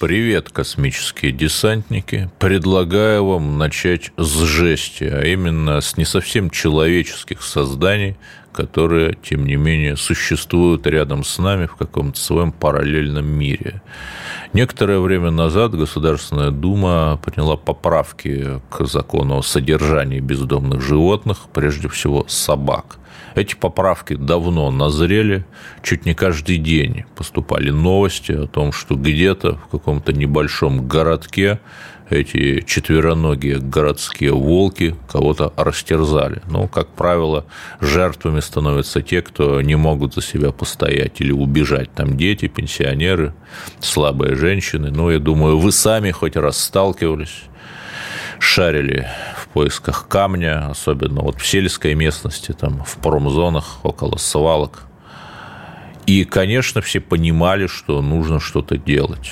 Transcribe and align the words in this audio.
Привет, 0.00 0.48
космические 0.48 1.30
десантники. 1.30 2.30
Предлагаю 2.38 3.26
вам 3.26 3.58
начать 3.58 4.12
с 4.16 4.44
жести, 4.44 5.04
а 5.04 5.20
именно 5.26 5.78
с 5.82 5.98
не 5.98 6.06
совсем 6.06 6.48
человеческих 6.48 7.42
созданий, 7.42 8.16
которые, 8.50 9.18
тем 9.22 9.44
не 9.44 9.56
менее, 9.56 9.96
существуют 9.96 10.86
рядом 10.86 11.22
с 11.22 11.36
нами 11.36 11.66
в 11.66 11.76
каком-то 11.76 12.18
своем 12.18 12.50
параллельном 12.50 13.26
мире. 13.26 13.82
Некоторое 14.54 15.00
время 15.00 15.30
назад 15.30 15.74
Государственная 15.74 16.50
Дума 16.50 17.20
приняла 17.22 17.58
поправки 17.58 18.58
к 18.70 18.86
закону 18.86 19.36
о 19.36 19.42
содержании 19.42 20.20
бездомных 20.20 20.80
животных, 20.80 21.40
прежде 21.52 21.90
всего 21.90 22.24
собак. 22.26 22.99
Эти 23.34 23.54
поправки 23.54 24.14
давно 24.14 24.70
назрели, 24.70 25.44
чуть 25.82 26.04
не 26.04 26.14
каждый 26.14 26.58
день 26.58 27.04
поступали 27.14 27.70
новости 27.70 28.32
о 28.32 28.46
том, 28.46 28.72
что 28.72 28.96
где-то 28.96 29.56
в 29.56 29.68
каком-то 29.68 30.12
небольшом 30.12 30.88
городке 30.88 31.60
эти 32.10 32.62
четвероногие 32.66 33.60
городские 33.60 34.32
волки 34.32 34.96
кого-то 35.08 35.52
растерзали. 35.56 36.42
Но, 36.50 36.66
как 36.66 36.88
правило, 36.88 37.46
жертвами 37.80 38.40
становятся 38.40 39.00
те, 39.00 39.22
кто 39.22 39.62
не 39.62 39.76
могут 39.76 40.14
за 40.14 40.22
себя 40.22 40.50
постоять 40.50 41.20
или 41.20 41.30
убежать. 41.30 41.92
Там 41.92 42.16
дети, 42.16 42.48
пенсионеры, 42.48 43.32
слабые 43.78 44.34
женщины. 44.34 44.90
Ну, 44.90 45.08
я 45.10 45.20
думаю, 45.20 45.58
вы 45.58 45.70
сами 45.70 46.10
хоть 46.10 46.34
раз 46.34 46.58
сталкивались 46.58 47.44
шарили 48.40 49.06
поисках 49.52 50.08
камня, 50.08 50.68
особенно 50.70 51.22
вот 51.22 51.40
в 51.40 51.46
сельской 51.46 51.94
местности, 51.94 52.52
там, 52.52 52.84
в 52.84 52.96
промзонах, 52.96 53.84
около 53.84 54.16
свалок. 54.16 54.84
И, 56.06 56.24
конечно, 56.24 56.80
все 56.80 57.00
понимали, 57.00 57.66
что 57.66 58.02
нужно 58.02 58.40
что-то 58.40 58.76
делать. 58.76 59.30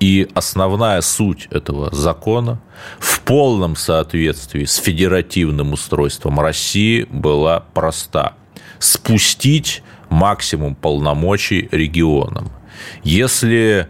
И 0.00 0.28
основная 0.34 1.00
суть 1.00 1.48
этого 1.50 1.94
закона 1.94 2.60
в 2.98 3.20
полном 3.20 3.76
соответствии 3.76 4.64
с 4.64 4.76
федеративным 4.76 5.72
устройством 5.72 6.38
России 6.38 7.04
была 7.10 7.60
проста. 7.74 8.34
Спустить 8.78 9.82
максимум 10.08 10.74
полномочий 10.74 11.68
регионам. 11.72 12.50
Если 13.02 13.88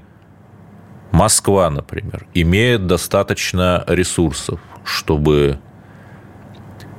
Москва, 1.13 1.69
например, 1.71 2.27
имеет 2.35 2.87
достаточно 2.87 3.85
ресурсов, 3.87 4.61
чтобы 4.85 5.59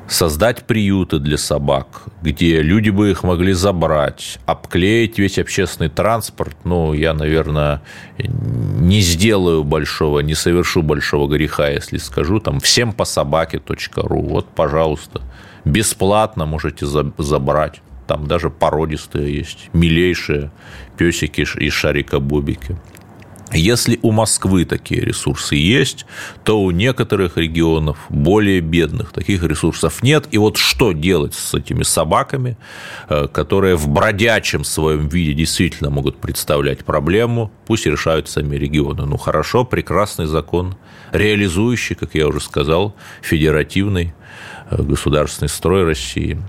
создать 0.09 0.63
приюты 0.63 1.19
для 1.19 1.38
собак, 1.38 2.03
где 2.21 2.61
люди 2.61 2.89
бы 2.89 3.11
их 3.11 3.23
могли 3.23 3.53
забрать, 3.53 4.39
обклеить 4.45 5.19
весь 5.19 5.38
общественный 5.38 5.89
транспорт, 5.89 6.57
ну, 6.63 6.93
я, 6.93 7.13
наверное, 7.13 7.81
не 8.17 9.01
сделаю 9.01 9.63
большого, 9.63 10.19
не 10.21 10.33
совершу 10.33 10.81
большого 10.81 11.27
греха, 11.27 11.69
если 11.69 11.97
скажу, 11.97 12.39
там, 12.39 12.59
всем 12.59 12.91
по 12.91 13.05
собаке.ру, 13.05 14.21
вот, 14.21 14.47
пожалуйста, 14.49 15.21
бесплатно 15.63 16.45
можете 16.45 16.85
забрать, 16.85 17.81
там 18.07 18.27
даже 18.27 18.49
породистые 18.49 19.35
есть, 19.35 19.69
милейшие 19.73 20.51
песики 20.97 21.41
и 21.41 21.69
шарика-бобики. 21.69 22.75
Если 23.51 23.99
у 24.03 24.11
Москвы 24.11 24.65
такие 24.65 25.01
ресурсы 25.01 25.55
есть, 25.55 26.05
то 26.43 26.61
у 26.61 26.69
некоторых 26.69 27.37
регионов, 27.37 27.97
более 28.09 28.61
бедных, 28.61 29.11
таких 29.11 29.43
ресурсов 29.43 30.03
нет. 30.03 30.27
И 30.31 30.37
вот 30.37 30.57
что 30.57 30.91
делать 30.91 31.33
с 31.33 31.55
этими 31.55 31.81
собаками, 31.81 32.57
э, 33.09 33.27
которые 33.27 33.75
в 33.75 33.87
бродячем 33.87 34.63
своем 34.63 35.07
виде 35.07 35.33
действительно 35.33 35.89
могут 35.89 36.17
представлять 36.17 36.85
проблему, 36.85 37.51
пусть 37.65 37.87
решают 37.87 38.29
сами 38.29 38.55
регионы. 38.55 39.05
Ну 39.05 39.17
хорошо, 39.17 39.66
прекрасный 39.66 40.27
закон, 40.27 40.75
реализующий, 41.11 41.95
как 41.95 42.13
я 42.13 42.27
уже 42.27 42.41
сказал, 42.41 42.95
федеративный 43.21 44.13
э, 44.69 44.81
государственный 44.81 45.49
строй 45.49 45.85
России. 45.85 46.39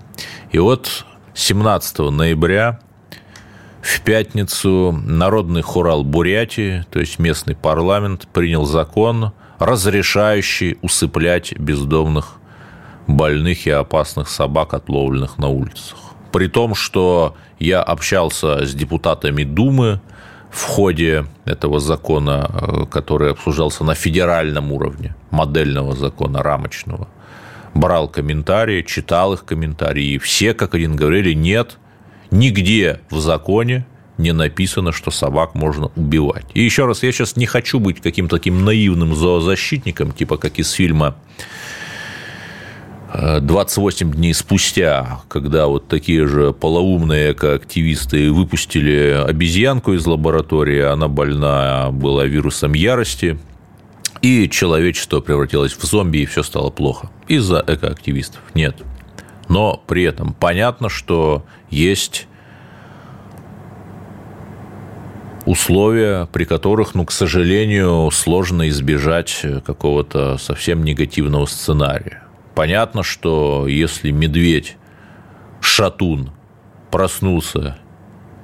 И 0.52 0.58
вот 0.58 1.06
17 1.32 1.98
ноября 2.10 2.80
в 3.82 4.02
пятницу 4.02 4.92
Народный 5.04 5.62
хурал 5.62 6.04
Бурятии, 6.04 6.84
то 6.90 7.00
есть 7.00 7.18
местный 7.18 7.56
парламент, 7.56 8.28
принял 8.32 8.66
закон, 8.66 9.32
разрешающий 9.58 10.78
усыплять 10.82 11.58
бездомных, 11.58 12.36
больных 13.06 13.66
и 13.66 13.70
опасных 13.70 14.28
собак, 14.28 14.74
отловленных 14.74 15.38
на 15.38 15.48
улицах. 15.48 15.98
При 16.32 16.46
том, 16.46 16.74
что 16.74 17.36
я 17.58 17.82
общался 17.82 18.64
с 18.66 18.74
депутатами 18.74 19.44
Думы 19.44 20.00
в 20.50 20.62
ходе 20.64 21.26
этого 21.44 21.80
закона, 21.80 22.86
который 22.90 23.32
обсуждался 23.32 23.84
на 23.84 23.94
федеральном 23.94 24.72
уровне, 24.72 25.14
модельного 25.30 25.96
закона, 25.96 26.42
рамочного, 26.42 27.08
брал 27.74 28.08
комментарии, 28.08 28.82
читал 28.82 29.32
их 29.32 29.44
комментарии, 29.44 30.04
и 30.04 30.18
все 30.18 30.54
как 30.54 30.74
один 30.74 30.96
говорили, 30.96 31.32
нет– 31.32 31.78
Нигде 32.30 33.00
в 33.10 33.20
законе 33.20 33.86
не 34.18 34.32
написано, 34.32 34.92
что 34.92 35.10
собак 35.10 35.54
можно 35.54 35.90
убивать. 35.96 36.46
И 36.54 36.62
еще 36.62 36.86
раз, 36.86 37.02
я 37.02 37.10
сейчас 37.10 37.36
не 37.36 37.46
хочу 37.46 37.80
быть 37.80 38.00
каким-то 38.00 38.36
таким 38.36 38.64
наивным 38.64 39.14
зоозащитником, 39.14 40.12
типа 40.12 40.36
как 40.36 40.58
из 40.58 40.70
фильма 40.70 41.16
28 43.12 44.12
дней 44.12 44.34
спустя, 44.34 45.20
когда 45.28 45.66
вот 45.66 45.88
такие 45.88 46.28
же 46.28 46.52
полоумные 46.52 47.32
экоактивисты 47.32 48.30
выпустили 48.30 49.24
обезьянку 49.26 49.94
из 49.94 50.06
лаборатории, 50.06 50.82
она 50.82 51.08
больна 51.08 51.90
была 51.90 52.24
вирусом 52.26 52.74
ярости, 52.74 53.38
и 54.22 54.48
человечество 54.48 55.20
превратилось 55.20 55.72
в 55.72 55.82
зомби, 55.84 56.18
и 56.18 56.26
все 56.26 56.44
стало 56.44 56.70
плохо. 56.70 57.10
Из-за 57.26 57.64
экоактивистов. 57.66 58.40
Нет 58.54 58.76
но 59.50 59.82
при 59.88 60.04
этом 60.04 60.32
понятно, 60.32 60.88
что 60.88 61.44
есть 61.70 62.28
условия, 65.44 66.26
при 66.32 66.44
которых, 66.44 66.94
ну, 66.94 67.04
к 67.04 67.10
сожалению, 67.10 68.10
сложно 68.12 68.68
избежать 68.68 69.44
какого-то 69.66 70.38
совсем 70.38 70.84
негативного 70.84 71.46
сценария. 71.46 72.22
Понятно, 72.54 73.02
что 73.02 73.66
если 73.66 74.12
медведь, 74.12 74.76
шатун, 75.60 76.30
проснулся, 76.92 77.76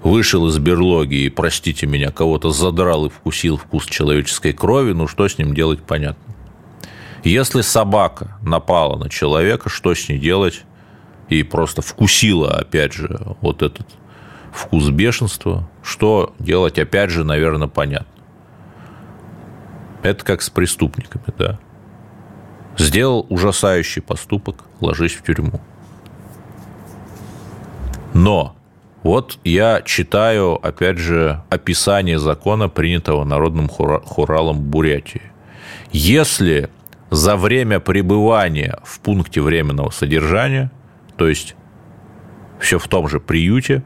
вышел 0.03 0.49
из 0.49 0.59
берлоги 0.59 1.27
и, 1.27 1.31
простите 1.31 1.87
меня, 1.87 2.11
кого-то 2.11 2.51
задрал 2.51 3.07
и 3.07 3.11
вкусил 3.11 3.59
вкус 3.59 3.87
человеческой 3.87 4.53
крови, 4.53 4.91
ну, 4.91 5.07
что 5.07 5.29
с 5.29 5.39
ним 5.39 5.55
делать, 5.55 5.83
понятно. 5.83 6.35
Если 7.23 7.61
собака 7.61 8.37
напала 8.43 8.97
на 8.97 9.09
человека, 9.09 9.69
что 9.69 9.95
с 9.95 10.09
ней 10.09 10.19
делать? 10.19 10.65
И 11.29 11.43
просто 11.43 11.83
вкусила, 11.83 12.57
опять 12.57 12.93
же, 12.93 13.19
вот 13.41 13.63
этот 13.63 13.87
вкус 14.53 14.89
бешенства, 14.91 15.69
что 15.83 16.35
делать, 16.39 16.79
опять 16.79 17.11
же, 17.11 17.25
наверное, 17.25 17.69
понятно. 17.69 18.07
Это 20.03 20.25
как 20.25 20.43
с 20.43 20.51
преступниками, 20.51 21.25
да. 21.37 21.59
Сделал 22.79 23.27
ужасающий 23.29 24.03
поступок, 24.03 24.65
ложись 24.81 25.15
в 25.15 25.23
тюрьму. 25.23 25.61
Но 28.15 28.57
вот 29.03 29.39
я 29.45 29.83
читаю, 29.83 30.55
опять 30.55 30.99
же, 30.99 31.43
описание 31.49 32.19
закона, 32.19 32.69
принятого 32.69 33.25
Народным 33.25 33.69
хуралом 33.69 34.61
Бурятии. 34.61 35.23
Если 35.93 36.71
за 37.11 37.37
время 37.37 37.81
пребывания 37.81 38.79
в 38.85 39.01
пункте 39.01 39.41
временного 39.41 39.91
содержания 39.91 40.71
то 41.17 41.29
есть 41.29 41.57
все 42.61 42.79
в 42.79 42.89
том 42.89 43.09
же 43.09 43.21
приюте, 43.21 43.83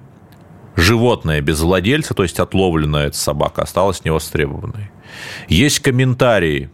животное 0.77 1.41
без 1.41 1.61
владельца, 1.61 2.15
то 2.15 2.23
есть 2.23 2.39
отловленная 2.39 3.11
собака, 3.13 3.63
осталась 3.63 4.05
невостребованной. 4.05 4.91
Есть 5.49 5.81
комментарии 5.81 6.71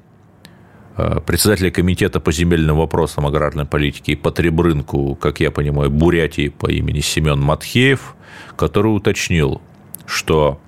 э, 0.96 1.20
председателя 1.26 1.70
комитета 1.70 2.20
по 2.20 2.32
земельным 2.32 2.76
вопросам 2.76 3.26
аграрной 3.26 3.64
политики 3.64 4.12
и 4.12 4.16
по 4.16 4.30
Требрынку, 4.30 5.14
как 5.16 5.40
я 5.40 5.50
понимаю, 5.50 5.90
Бурятии 5.90 6.48
по 6.48 6.70
имени 6.70 7.00
Семен 7.00 7.40
Матхеев, 7.40 8.14
который 8.56 8.88
уточнил, 8.88 9.60
что 10.06 10.60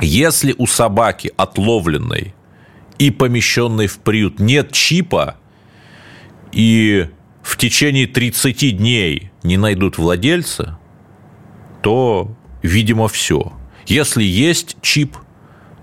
если 0.00 0.54
у 0.58 0.66
собаки 0.66 1.32
отловленной 1.36 2.34
и 2.98 3.10
помещенной 3.10 3.86
в 3.86 3.98
приют 3.98 4.38
нет 4.40 4.72
чипа, 4.72 5.36
и 6.52 7.08
в 7.42 7.56
течение 7.56 8.06
30 8.06 8.76
дней 8.76 9.30
не 9.42 9.56
найдут 9.56 9.98
владельца, 9.98 10.78
то, 11.82 12.34
видимо, 12.62 13.08
все. 13.08 13.52
Если 13.86 14.22
есть 14.22 14.76
чип, 14.80 15.16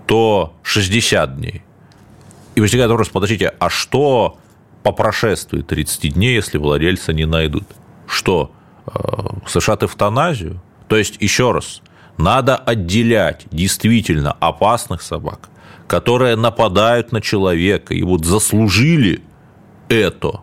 то 0.06 0.54
60 0.62 1.36
дней. 1.36 1.62
И 2.54 2.60
возникает 2.60 2.90
вопрос, 2.90 3.10
подождите, 3.10 3.54
а 3.58 3.70
что 3.70 4.38
по 4.82 4.92
прошествии 4.92 5.60
30 5.60 6.14
дней, 6.14 6.34
если 6.34 6.58
владельца 6.58 7.12
не 7.12 7.26
найдут? 7.26 7.64
Что, 8.06 8.52
э, 8.86 8.92
совершат 9.46 9.82
эвтаназию? 9.82 10.60
То 10.88 10.96
есть, 10.96 11.18
еще 11.20 11.52
раз, 11.52 11.82
надо 12.16 12.56
отделять 12.56 13.46
действительно 13.50 14.32
опасных 14.32 15.02
собак, 15.02 15.50
которые 15.86 16.36
нападают 16.36 17.12
на 17.12 17.20
человека 17.20 17.94
и 17.94 18.02
вот 18.02 18.24
заслужили 18.24 19.22
это, 19.88 20.40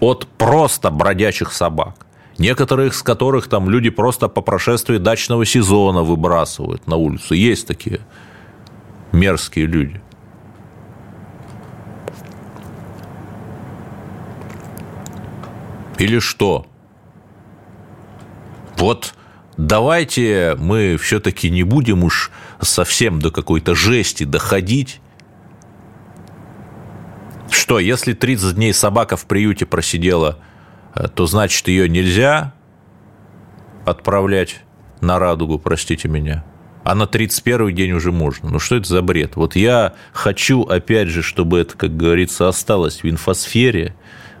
от 0.00 0.26
просто 0.26 0.90
бродячих 0.90 1.52
собак. 1.52 2.06
Некоторых 2.38 2.92
из 2.92 3.02
которых 3.02 3.48
там 3.48 3.70
люди 3.70 3.90
просто 3.90 4.28
по 4.28 4.42
прошествии 4.42 4.98
дачного 4.98 5.46
сезона 5.46 6.02
выбрасывают 6.02 6.86
на 6.86 6.96
улицу. 6.96 7.34
Есть 7.34 7.66
такие 7.66 8.00
мерзкие 9.12 9.66
люди. 9.66 10.00
Или 15.98 16.18
что? 16.18 16.66
Вот 18.76 19.14
давайте 19.56 20.56
мы 20.58 20.98
все-таки 20.98 21.48
не 21.48 21.62
будем 21.62 22.04
уж 22.04 22.30
совсем 22.60 23.20
до 23.20 23.30
какой-то 23.30 23.74
жести 23.74 24.24
доходить. 24.24 25.00
Что, 27.66 27.80
если 27.80 28.12
30 28.12 28.54
дней 28.54 28.72
собака 28.72 29.16
в 29.16 29.26
приюте 29.26 29.66
просидела, 29.66 30.38
э, 30.94 31.08
то 31.08 31.26
значит 31.26 31.66
ее 31.66 31.88
нельзя 31.88 32.54
отправлять 33.84 34.60
на 35.00 35.18
радугу, 35.18 35.58
простите 35.58 36.06
меня. 36.06 36.44
А 36.84 36.94
на 36.94 37.08
31 37.08 37.74
день 37.74 37.90
уже 37.90 38.12
можно. 38.12 38.50
Ну 38.50 38.60
что 38.60 38.76
это 38.76 38.86
за 38.86 39.02
бред? 39.02 39.34
Вот 39.34 39.56
я 39.56 39.94
хочу, 40.12 40.62
опять 40.62 41.08
же, 41.08 41.24
чтобы 41.24 41.58
это, 41.58 41.76
как 41.76 41.96
говорится, 41.96 42.46
осталось 42.46 43.02
в 43.02 43.10
инфосфере, 43.10 43.96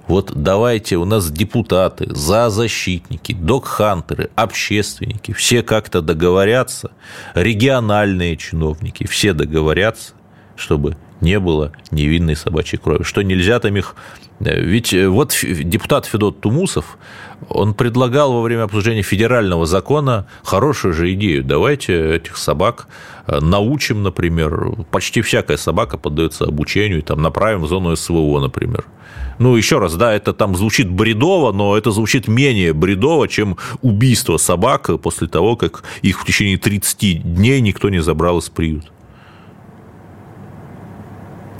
вот 0.06 0.30
давайте 0.32 0.94
у 0.94 1.04
нас 1.04 1.28
депутаты, 1.28 2.06
зоозащитники, 2.14 3.32
док-хантеры, 3.32 4.30
общественники, 4.36 5.32
все 5.32 5.64
как-то 5.64 6.00
договорятся, 6.00 6.92
региональные 7.34 8.36
чиновники, 8.36 9.04
все 9.04 9.32
договорятся, 9.32 10.12
чтобы 10.54 10.96
не 11.20 11.38
было 11.38 11.72
невинной 11.90 12.36
собачьей 12.36 12.80
крови. 12.80 13.02
Что 13.02 13.22
нельзя 13.22 13.58
там 13.58 13.76
их... 13.76 13.94
Э, 14.40 14.60
ведь 14.60 14.92
э, 14.92 15.08
вот 15.08 15.34
депутат 15.42 16.06
Федот 16.06 16.40
Тумусов, 16.40 16.98
он 17.48 17.74
предлагал 17.74 18.32
во 18.32 18.42
время 18.42 18.64
обсуждения 18.64 19.02
федерального 19.02 19.66
закона 19.66 20.26
хорошую 20.42 20.94
же 20.94 21.12
идею. 21.14 21.44
Давайте 21.44 22.16
этих 22.16 22.36
собак 22.36 22.88
э, 23.26 23.40
научим, 23.40 24.02
например. 24.02 24.84
Почти 24.90 25.22
всякая 25.22 25.56
собака 25.56 25.98
поддается 25.98 26.44
обучению, 26.44 27.02
там 27.02 27.22
направим 27.22 27.62
в 27.62 27.68
зону 27.68 27.94
СВО, 27.96 28.40
например. 28.40 28.84
Ну, 29.38 29.54
еще 29.54 29.78
раз, 29.78 29.94
да, 29.94 30.14
это 30.14 30.32
там 30.32 30.56
звучит 30.56 30.90
бредово, 30.90 31.52
но 31.52 31.76
это 31.76 31.90
звучит 31.90 32.26
менее 32.26 32.72
бредово, 32.72 33.28
чем 33.28 33.58
убийство 33.82 34.38
собак 34.38 34.90
после 35.02 35.28
того, 35.28 35.56
как 35.56 35.84
их 36.00 36.20
в 36.20 36.24
течение 36.24 36.56
30 36.56 37.22
дней 37.34 37.60
никто 37.60 37.90
не 37.90 37.98
забрал 37.98 38.38
из 38.38 38.48
приюта. 38.48 38.88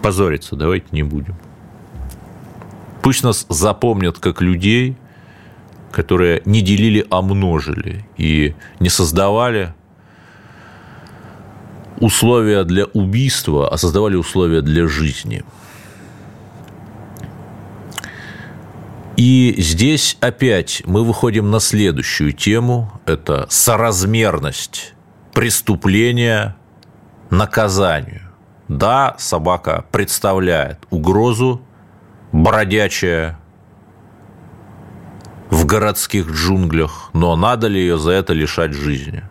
Позориться 0.02 0.56
давайте 0.56 0.86
не 0.92 1.02
будем. 1.02 1.34
Пусть 3.02 3.22
нас 3.22 3.46
запомнят 3.48 4.18
как 4.18 4.40
людей, 4.40 4.96
которые 5.92 6.42
не 6.44 6.60
делили, 6.60 7.06
а 7.10 7.22
множили 7.22 8.06
и 8.16 8.54
не 8.80 8.88
создавали 8.88 9.74
условия 11.98 12.64
для 12.64 12.84
убийства, 12.86 13.68
а 13.72 13.76
создавали 13.76 14.16
условия 14.16 14.60
для 14.60 14.86
жизни– 14.86 15.44
И 19.16 19.54
здесь 19.56 20.18
опять 20.20 20.82
мы 20.84 21.02
выходим 21.02 21.50
на 21.50 21.58
следующую 21.58 22.32
тему. 22.32 22.92
Это 23.06 23.46
соразмерность 23.48 24.92
преступления 25.32 26.54
наказанию. 27.30 28.25
Да, 28.68 29.14
собака 29.18 29.84
представляет 29.92 30.78
угрозу, 30.90 31.62
бродячая 32.32 33.38
в 35.50 35.64
городских 35.66 36.28
джунглях, 36.28 37.10
но 37.12 37.36
надо 37.36 37.68
ли 37.68 37.80
ее 37.80 37.98
за 37.98 38.10
это 38.12 38.32
лишать 38.32 38.72
жизни? 38.72 39.22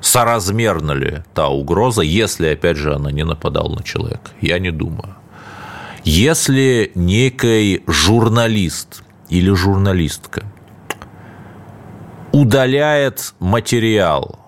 Соразмерна 0.00 0.92
ли 0.92 1.22
та 1.34 1.48
угроза, 1.48 2.02
если, 2.02 2.48
опять 2.48 2.76
же, 2.76 2.94
она 2.94 3.10
не 3.10 3.24
нападала 3.24 3.74
на 3.74 3.82
человека? 3.82 4.30
Я 4.40 4.58
не 4.58 4.70
думаю. 4.70 5.14
Если 6.04 6.92
некий 6.94 7.82
журналист 7.86 9.02
или 9.28 9.50
журналистка 9.50 10.44
удаляет 12.32 13.34
материал 13.40 14.45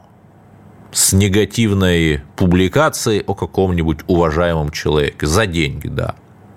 с 0.92 1.12
негативной 1.12 2.22
публикацией 2.36 3.22
о 3.26 3.34
каком-нибудь 3.34 4.00
уважаемом 4.06 4.70
человеке 4.70 5.26
за 5.26 5.46
деньги, 5.46 5.88
да. 5.88 6.14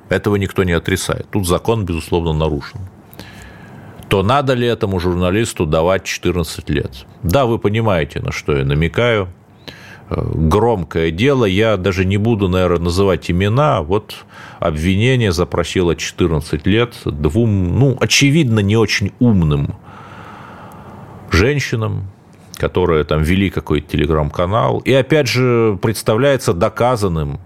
Этого 0.09 0.35
никто 0.35 0.63
не 0.63 0.73
отрицает. 0.73 1.27
Тут 1.31 1.47
закон, 1.47 1.85
безусловно, 1.85 2.33
нарушен. 2.33 2.79
То 4.09 4.23
надо 4.23 4.53
ли 4.53 4.67
этому 4.67 4.99
журналисту 4.99 5.65
давать 5.65 6.03
14 6.03 6.69
лет? 6.69 7.05
Да, 7.23 7.45
вы 7.45 7.59
понимаете, 7.59 8.19
на 8.19 8.31
что 8.31 8.55
я 8.55 8.65
намекаю– 8.65 9.29
громкое 10.11 11.11
дело. 11.11 11.45
Я 11.45 11.77
даже 11.77 12.05
не 12.05 12.17
буду, 12.17 12.49
наверное, 12.49 12.85
называть 12.85 13.31
имена. 13.31 13.81
Вот 13.81 14.25
обвинение 14.59 15.31
запросило 15.31 15.95
14 15.95 16.65
лет 16.67 16.95
двум, 17.05 17.79
ну, 17.79 17.97
очевидно, 17.99 18.59
не 18.59 18.75
очень 18.75 19.13
умным 19.19 19.75
женщинам, 21.31 22.10
которые 22.61 23.05
там 23.05 23.23
вели 23.23 23.49
какой-то 23.49 23.89
телеграм-канал. 23.89 24.83
И 24.85 24.93
опять 24.93 25.27
же 25.27 25.79
представляется 25.81 26.53
доказанным, 26.53 27.39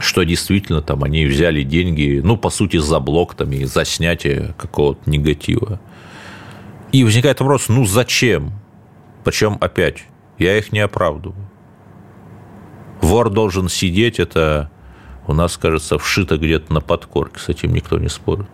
что 0.00 0.24
действительно 0.24 0.82
там 0.82 1.04
они 1.04 1.24
взяли 1.24 1.62
деньги, 1.62 2.20
ну, 2.20 2.36
по 2.36 2.50
сути, 2.50 2.78
за 2.78 2.98
блок 2.98 3.36
там 3.36 3.52
и 3.52 3.64
за 3.64 3.84
снятие 3.84 4.52
какого-то 4.58 5.08
негатива. 5.08 5.80
И 6.90 7.04
возникает 7.04 7.38
вопрос, 7.38 7.68
ну, 7.68 7.84
зачем? 7.84 8.50
Причем, 9.22 9.56
опять, 9.60 10.04
я 10.36 10.58
их 10.58 10.72
не 10.72 10.80
оправдываю. 10.80 11.48
Вор 13.02 13.30
должен 13.30 13.68
сидеть, 13.68 14.18
это 14.18 14.68
у 15.28 15.32
нас, 15.32 15.56
кажется, 15.56 15.96
вшито 15.96 16.38
где-то 16.38 16.72
на 16.72 16.80
подкорке, 16.80 17.38
с 17.38 17.48
этим 17.48 17.72
никто 17.72 17.98
не 18.00 18.08
спорит. 18.08 18.48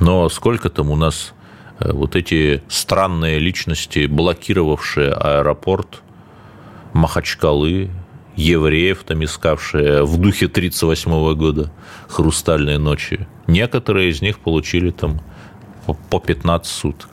Но 0.00 0.28
сколько 0.28 0.70
там 0.70 0.90
у 0.90 0.96
нас 0.96 1.34
вот 1.80 2.16
эти 2.16 2.62
странные 2.68 3.38
личности, 3.38 4.06
блокировавшие 4.06 5.12
аэропорт 5.12 6.02
Махачкалы, 6.92 7.90
евреев 8.36 9.02
там 9.04 9.24
искавшие 9.24 10.04
в 10.04 10.18
духе 10.18 10.46
1938 10.46 11.34
года 11.34 11.72
«Хрустальные 12.08 12.78
ночи». 12.78 13.26
Некоторые 13.46 14.10
из 14.10 14.22
них 14.22 14.38
получили 14.38 14.90
там 14.90 15.20
по 16.10 16.18
15 16.18 16.70
суток 16.70 17.10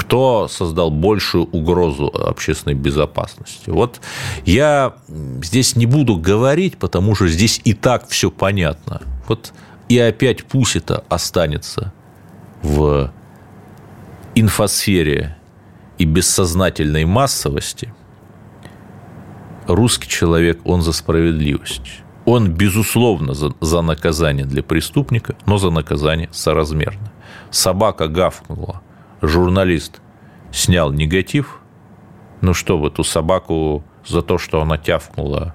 кто 0.00 0.48
создал 0.48 0.90
большую 0.90 1.44
угрозу 1.44 2.06
общественной 2.06 2.74
безопасности. 2.74 3.68
Вот 3.68 4.00
я 4.46 4.94
здесь 5.42 5.76
не 5.76 5.84
буду 5.84 6.16
говорить, 6.16 6.78
потому 6.78 7.14
что 7.14 7.28
здесь 7.28 7.60
и 7.64 7.74
так 7.74 8.08
все 8.08 8.30
понятно. 8.30 9.02
Вот 9.28 9.52
и 9.90 9.98
опять 9.98 10.44
пусть 10.44 10.76
это 10.76 11.04
останется 11.10 11.92
в 12.62 13.12
инфосфере 14.40 15.36
и 15.98 16.04
бессознательной 16.04 17.04
массовости. 17.04 17.92
Русский 19.66 20.08
человек, 20.08 20.60
он 20.64 20.82
за 20.82 20.92
справедливость. 20.92 22.02
Он, 22.24 22.50
безусловно, 22.50 23.34
за, 23.34 23.52
за 23.60 23.82
наказание 23.82 24.44
для 24.44 24.62
преступника, 24.62 25.36
но 25.46 25.58
за 25.58 25.70
наказание 25.70 26.28
соразмерно. 26.32 27.12
Собака 27.50 28.08
гавкнула– 28.08 28.82
журналист 29.22 30.00
снял 30.52 30.92
негатив, 30.92 31.60
ну 32.40 32.54
что 32.54 32.78
в 32.78 32.86
эту 32.86 33.04
собаку 33.04 33.84
за 34.06 34.22
то, 34.22 34.38
что 34.38 34.62
она 34.62 34.78
тявкнула 34.78 35.54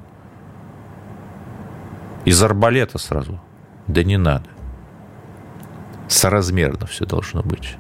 из 2.26 2.42
арбалета 2.42 2.98
сразу? 2.98 3.40
Да 3.88 4.04
не 4.04 4.18
надо. 4.18 4.50
Соразмерно 6.08 6.88
все 6.88 7.06
должно 7.06 7.44
быть. 7.44 7.76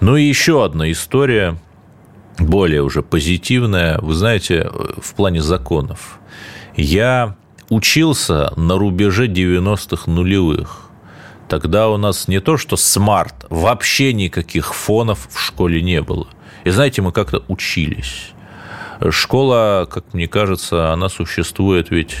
Ну 0.00 0.16
и 0.16 0.22
еще 0.22 0.64
одна 0.64 0.90
история, 0.90 1.56
более 2.38 2.82
уже 2.82 3.02
позитивная. 3.02 3.98
Вы 4.00 4.14
знаете, 4.14 4.70
в 4.98 5.14
плане 5.14 5.40
законов. 5.40 6.18
Я 6.76 7.36
учился 7.68 8.52
на 8.56 8.76
рубеже 8.76 9.26
90-х 9.26 10.10
нулевых. 10.10 10.80
тогда 11.48 11.88
у 11.88 11.98
нас 11.98 12.26
не 12.26 12.40
то 12.40 12.56
что 12.56 12.76
смарт, 12.76 13.46
вообще 13.50 14.12
никаких 14.12 14.74
фонов 14.74 15.28
в 15.30 15.38
школе 15.38 15.82
не 15.82 16.00
было. 16.00 16.26
И 16.64 16.70
знаете, 16.70 17.02
мы 17.02 17.12
как-то 17.12 17.44
учились. 17.48 18.32
Школа, 19.10 19.86
как 19.90 20.14
мне 20.14 20.26
кажется, 20.26 20.92
она 20.92 21.08
существует 21.08 21.90
ведь 21.90 22.16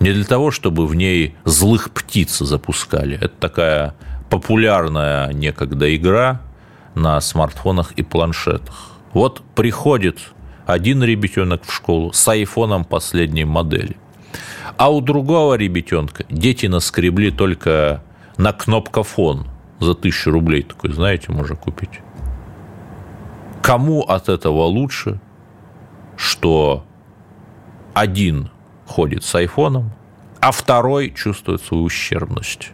не 0.00 0.12
для 0.12 0.24
того, 0.24 0.50
чтобы 0.50 0.86
в 0.86 0.94
ней 0.94 1.34
злых 1.44 1.90
птиц 1.90 2.38
запускали. 2.38 3.16
Это 3.16 3.34
такая 3.40 3.94
популярная 4.28 5.32
некогда 5.32 5.94
игра 5.94 6.40
на 6.94 7.20
смартфонах 7.20 7.92
и 7.92 8.02
планшетах. 8.02 8.92
Вот 9.12 9.42
приходит 9.54 10.18
один 10.66 11.02
ребятенок 11.02 11.64
в 11.64 11.72
школу 11.72 12.12
с 12.12 12.28
айфоном 12.28 12.84
последней 12.84 13.44
модели, 13.44 13.96
а 14.76 14.92
у 14.92 15.00
другого 15.00 15.54
ребятенка 15.54 16.24
дети 16.30 16.66
наскребли 16.66 17.30
только 17.30 18.02
на 18.36 18.52
кнопкофон 18.52 19.46
за 19.80 19.94
тысячу 19.94 20.30
рублей 20.30 20.62
такой, 20.62 20.92
знаете, 20.92 21.32
можно 21.32 21.56
купить. 21.56 22.00
Кому 23.62 24.02
от 24.02 24.28
этого 24.28 24.62
лучше, 24.62 25.20
что 26.16 26.84
один 27.94 28.50
ходит 28.86 29.24
с 29.24 29.34
айфоном, 29.34 29.92
а 30.40 30.50
второй 30.50 31.10
чувствует 31.10 31.62
свою 31.62 31.84
ущербность? 31.84 32.72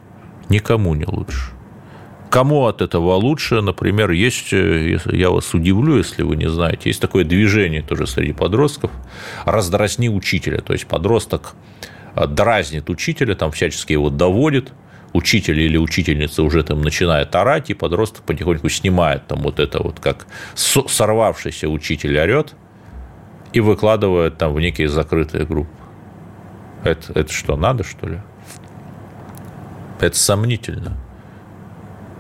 Никому 0.49 0.95
не 0.95 1.05
лучше. 1.05 1.53
Кому 2.31 2.67
от 2.67 2.83
этого 2.83 3.15
лучше? 3.15 3.63
Например, 3.63 4.11
есть, 4.11 4.53
э, 4.53 4.99
я 5.07 5.31
вас 5.31 5.55
удивлю, 5.55 5.97
если 5.97 6.23
вы 6.23 6.37
не 6.37 6.49
знаете, 6.49 6.91
есть 6.91 7.01
такое 7.01 7.25
движение 7.25 7.83
тоже 7.83 8.07
среди 8.07 8.33
подростков 8.33 8.91
«раздразни 9.45 10.09
учителя». 10.09 10.61
То 10.61 10.75
есть 10.75 10.87
подросток 10.87 11.55
э, 12.15 12.27
дразнит 12.27 12.91
учителя, 12.91 13.35
там 13.35 13.51
всячески 13.51 13.93
его 13.93 14.11
доводит, 14.11 14.73
учитель 15.15 15.59
или 15.61 15.79
учительница 15.79 16.43
уже 16.43 16.63
там 16.63 16.83
начинает 16.83 17.35
орать, 17.35 17.71
и 17.71 17.75
подросток 17.75 18.25
потихоньку 18.25 18.69
снимает 18.69 19.27
там 19.27 19.41
вот 19.41 19.59
это 19.59 19.83
вот, 19.83 19.99
как 20.01 20.27
сорвавшийся 20.55 21.69
учитель 21.69 22.19
орет, 22.19 22.55
и 23.55 23.61
выкладывает 23.61 24.37
там 24.37 24.53
в 24.53 24.61
некие 24.61 24.89
закрытые 24.89 25.47
группы. 25.47 25.71
Это, 26.85 27.13
это 27.19 27.33
что, 27.33 27.57
надо, 27.57 27.85
что 27.85 28.07
ли? 28.07 28.21
Это 30.01 30.17
сомнительно. 30.17 30.97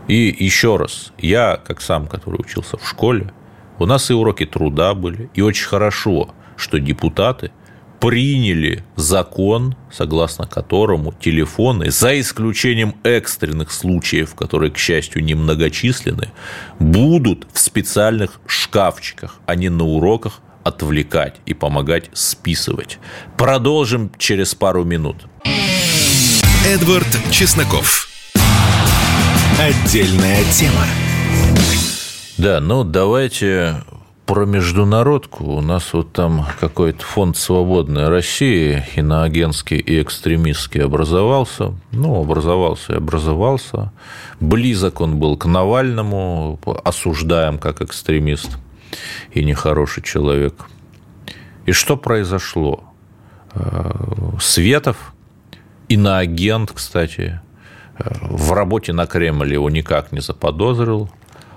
И 0.08 0.34
еще 0.38 0.76
раз, 0.76 1.12
я, 1.18 1.56
как 1.56 1.80
сам, 1.80 2.06
который 2.06 2.40
учился 2.40 2.76
в 2.78 2.88
школе, 2.88 3.32
у 3.78 3.86
нас 3.86 4.10
и 4.10 4.14
уроки 4.14 4.46
труда 4.46 4.94
были, 4.94 5.30
и 5.34 5.42
очень 5.42 5.66
хорошо, 5.66 6.34
что 6.56 6.80
депутаты 6.80 7.52
приняли 8.00 8.84
закон, 8.96 9.76
согласно 9.92 10.46
которому 10.46 11.12
телефоны, 11.12 11.90
за 11.90 12.18
исключением 12.18 12.94
экстренных 13.02 13.72
случаев, 13.72 14.34
которые, 14.34 14.70
к 14.70 14.78
счастью, 14.78 15.24
немногочисленны, 15.24 16.30
будут 16.78 17.46
в 17.52 17.58
специальных 17.58 18.40
шкафчиках, 18.46 19.36
а 19.46 19.54
не 19.54 19.68
на 19.68 19.84
уроках 19.84 20.40
отвлекать 20.64 21.36
и 21.46 21.54
помогать 21.54 22.10
списывать. 22.12 22.98
Продолжим 23.36 24.10
через 24.18 24.54
пару 24.54 24.84
минут. 24.84 25.16
Эдвард 26.66 27.08
Чесноков. 27.30 28.07
Отдельная 29.56 30.42
тема. 30.52 30.84
Да, 32.36 32.60
ну 32.60 32.84
давайте 32.84 33.82
про 34.28 34.44
международку. 34.44 35.44
У 35.44 35.60
нас 35.62 35.94
вот 35.94 36.12
там 36.12 36.46
какой-то 36.60 37.02
фонд 37.02 37.36
«Свободная 37.36 38.10
Россия» 38.10 38.86
иноагентский 38.94 39.78
и 39.78 40.02
экстремистский 40.02 40.82
образовался. 40.82 41.72
Ну, 41.92 42.20
образовался 42.20 42.92
и 42.92 42.96
образовался. 42.96 43.90
Близок 44.38 45.00
он 45.00 45.18
был 45.18 45.38
к 45.38 45.46
Навальному, 45.46 46.60
осуждаем 46.84 47.58
как 47.58 47.80
экстремист 47.80 48.58
и 49.32 49.42
нехороший 49.42 50.02
человек. 50.02 50.54
И 51.64 51.72
что 51.72 51.96
произошло? 51.96 52.84
Э, 53.54 53.90
Светов, 54.40 55.14
иноагент, 55.88 56.72
кстати, 56.72 57.40
в 57.98 58.52
работе 58.52 58.92
на 58.92 59.06
Кремль 59.06 59.52
его 59.52 59.70
никак 59.70 60.12
не 60.12 60.20
заподозрил, 60.20 61.10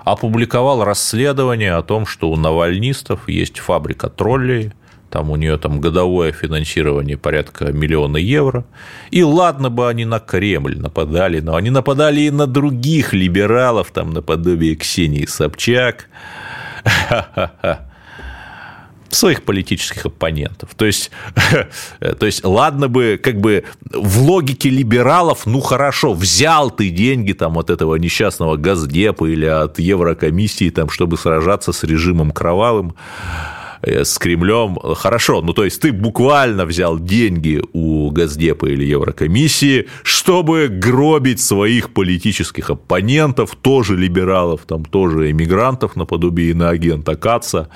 опубликовал 0.03 0.83
расследование 0.83 1.75
о 1.75 1.83
том, 1.83 2.05
что 2.05 2.31
у 2.31 2.35
навальнистов 2.35 3.29
есть 3.29 3.59
фабрика 3.59 4.09
троллей, 4.09 4.73
там 5.09 5.29
у 5.29 5.35
нее 5.35 5.57
там 5.57 5.81
годовое 5.81 6.31
финансирование 6.31 7.17
порядка 7.17 7.73
миллиона 7.73 8.17
евро. 8.17 8.63
И 9.11 9.23
ладно 9.23 9.69
бы 9.69 9.89
они 9.89 10.05
на 10.05 10.19
Кремль 10.19 10.79
нападали, 10.79 11.41
но 11.41 11.55
они 11.55 11.69
нападали 11.69 12.21
и 12.21 12.31
на 12.31 12.47
других 12.47 13.11
либералов, 13.13 13.91
там 13.91 14.11
наподобие 14.11 14.75
Ксении 14.77 15.25
Собчак. 15.25 16.07
своих 19.15 19.43
политических 19.43 20.05
оппонентов. 20.05 20.69
То 20.75 20.85
есть, 20.85 21.11
то 21.99 22.25
есть, 22.25 22.43
ладно 22.43 22.87
бы, 22.87 23.19
как 23.21 23.39
бы 23.39 23.63
в 23.91 24.21
логике 24.21 24.69
либералов, 24.69 25.45
ну 25.45 25.59
хорошо, 25.59 26.13
взял 26.13 26.71
ты 26.71 26.89
деньги 26.89 27.33
там 27.33 27.57
от 27.57 27.69
этого 27.69 27.95
несчастного 27.95 28.57
Газдепа 28.57 29.25
или 29.25 29.45
от 29.45 29.79
Еврокомиссии, 29.79 30.69
там, 30.69 30.89
чтобы 30.89 31.17
сражаться 31.17 31.73
с 31.73 31.83
режимом 31.83 32.31
кровавым, 32.31 32.95
э, 33.81 34.03
с 34.03 34.17
Кремлем, 34.17 34.77
хорошо, 34.95 35.41
ну 35.41 35.53
то 35.53 35.65
есть 35.65 35.81
ты 35.81 35.91
буквально 35.91 36.65
взял 36.65 36.99
деньги 36.99 37.61
у 37.73 38.11
Газдепа 38.11 38.67
или 38.67 38.85
Еврокомиссии, 38.85 39.87
чтобы 40.03 40.67
гробить 40.67 41.41
своих 41.41 41.93
политических 41.93 42.69
оппонентов, 42.69 43.55
тоже 43.61 43.97
либералов, 43.97 44.61
там 44.67 44.85
тоже 44.85 45.31
эмигрантов 45.31 45.95
наподобие 45.95 46.51
иноагента 46.51 47.15
Каца, 47.15 47.69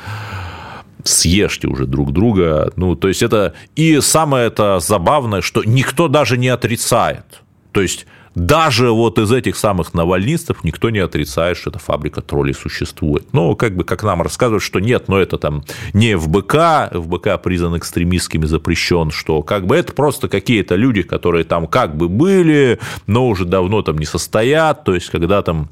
съешьте 1.05 1.67
уже 1.67 1.85
друг 1.85 2.11
друга. 2.11 2.71
Ну, 2.75 2.95
то 2.95 3.07
есть 3.07 3.23
это... 3.23 3.53
И 3.75 3.99
самое 4.01 4.47
это 4.47 4.79
забавное, 4.79 5.41
что 5.41 5.63
никто 5.63 6.07
даже 6.07 6.37
не 6.37 6.49
отрицает. 6.49 7.43
То 7.71 7.81
есть 7.81 8.05
даже 8.35 8.91
вот 8.91 9.17
из 9.17 9.31
этих 9.31 9.55
самых 9.55 9.93
навальнистов 9.93 10.63
никто 10.63 10.89
не 10.89 10.99
отрицает, 10.99 11.57
что 11.57 11.69
эта 11.69 11.79
фабрика 11.79 12.21
троллей 12.21 12.53
существует. 12.53 13.27
Ну, 13.31 13.55
как 13.55 13.75
бы, 13.75 13.85
как 13.85 14.03
нам 14.03 14.21
рассказывают, 14.21 14.61
что 14.61 14.79
нет, 14.79 15.07
но 15.07 15.17
это 15.17 15.37
там 15.37 15.63
не 15.93 16.17
ФБК, 16.17 16.91
ФБК 16.93 17.41
признан 17.41 17.77
экстремистскими, 17.77 18.45
запрещен, 18.45 19.11
что 19.11 19.41
как 19.41 19.65
бы 19.65 19.75
это 19.77 19.93
просто 19.93 20.27
какие-то 20.27 20.75
люди, 20.75 21.01
которые 21.01 21.45
там 21.45 21.67
как 21.67 21.95
бы 21.95 22.09
были, 22.09 22.79
но 23.07 23.27
уже 23.27 23.45
давно 23.45 23.81
там 23.81 23.97
не 23.97 24.05
состоят, 24.05 24.83
то 24.83 24.93
есть 24.93 25.09
когда 25.09 25.41
там 25.41 25.69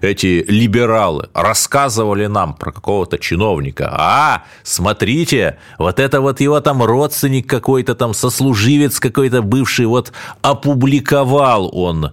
эти 0.00 0.44
либералы 0.48 1.28
рассказывали 1.34 2.26
нам 2.26 2.54
про 2.54 2.72
какого-то 2.72 3.18
чиновника, 3.18 3.88
а, 3.92 4.44
смотрите, 4.62 5.58
вот 5.78 6.00
это 6.00 6.20
вот 6.20 6.40
его 6.40 6.60
там 6.60 6.82
родственник 6.82 7.48
какой-то 7.48 7.94
там, 7.94 8.14
сослуживец 8.14 9.00
какой-то 9.00 9.42
бывший, 9.42 9.86
вот 9.86 10.12
опубликовал 10.42 11.70
он 11.72 12.12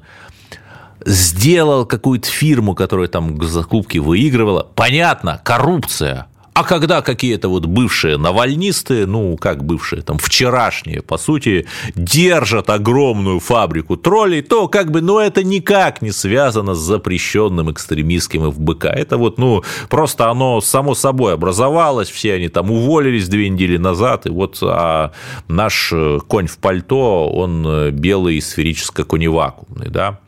сделал 1.06 1.86
какую-то 1.86 2.28
фирму, 2.28 2.74
которая 2.76 3.08
там 3.08 3.42
закупки 3.44 4.00
выигрывала. 4.00 4.68
Понятно, 4.76 5.40
коррупция. 5.44 6.28
А 6.56 6.64
когда 6.64 7.02
какие-то 7.02 7.50
вот 7.50 7.66
бывшие 7.66 8.16
навальнисты, 8.16 9.06
ну, 9.06 9.36
как 9.36 9.66
бывшие, 9.66 10.02
там, 10.02 10.18
вчерашние, 10.18 11.02
по 11.02 11.18
сути, 11.18 11.68
держат 11.96 12.70
огромную 12.70 13.42
фабрику 13.42 13.98
троллей, 13.98 14.42
то 14.42 14.70
как 14.70 14.90
бы, 14.90 15.02
ну, 15.02 15.20
это 15.20 15.44
никак 15.44 16.02
не 16.02 16.12
связано 16.12 16.74
с 16.74 16.80
запрещенным 16.80 17.70
экстремистским 17.74 18.54
ФБК. 18.54 18.86
Это 18.86 19.18
вот, 19.18 19.38
ну, 19.38 19.66
просто 19.90 20.30
оно 20.30 20.62
само 20.62 20.96
собой 20.96 21.34
образовалось, 21.34 22.10
все 22.10 22.36
они 22.36 22.48
там 22.48 22.72
уволились 22.72 23.28
две 23.28 23.50
недели 23.50 23.76
назад, 23.76 24.26
и 24.26 24.30
вот 24.30 24.58
а 24.62 25.12
наш 25.50 25.94
конь 26.30 26.48
в 26.48 26.58
пальто, 26.60 27.30
он 27.34 27.92
белый 27.92 28.40
сферическо-коневакуумный, 28.40 29.90
да. 29.90 30.22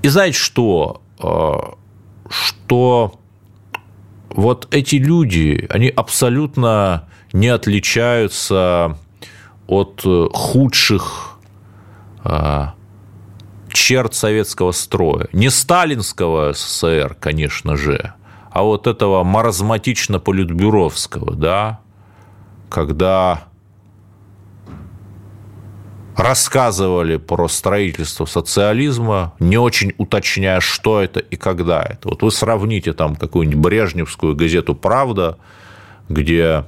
И 0.00 0.08
знаете 0.08 0.38
что? 0.38 1.02
А, 1.18 1.74
что 2.30 3.20
вот 4.36 4.68
эти 4.70 4.94
люди, 4.96 5.66
они 5.70 5.88
абсолютно 5.88 7.08
не 7.32 7.48
отличаются 7.48 8.98
от 9.66 10.02
э, 10.04 10.28
худших 10.32 11.38
а, 12.22 12.74
черт 13.72 14.14
советского 14.14 14.70
строя. 14.72 15.28
Не 15.32 15.48
сталинского 15.50 16.52
СССР, 16.52 17.16
конечно 17.18 17.76
же, 17.76 18.12
а 18.50 18.62
вот 18.62 18.86
этого 18.86 19.24
маразматично-политбюровского, 19.24 21.34
да, 21.34 21.80
когда 22.68 23.44
рассказывали 26.16 27.18
про 27.18 27.46
строительство 27.48 28.24
социализма, 28.24 29.34
не 29.38 29.58
очень 29.58 29.92
уточняя, 29.98 30.60
что 30.60 31.00
это 31.00 31.20
и 31.20 31.36
когда 31.36 31.82
это. 31.82 32.08
Вот 32.08 32.22
вы 32.22 32.30
сравните 32.30 32.92
там 32.92 33.16
какую-нибудь 33.16 33.62
брежневскую 33.62 34.34
газету 34.34 34.74
«Правда», 34.74 35.38
где 36.08 36.64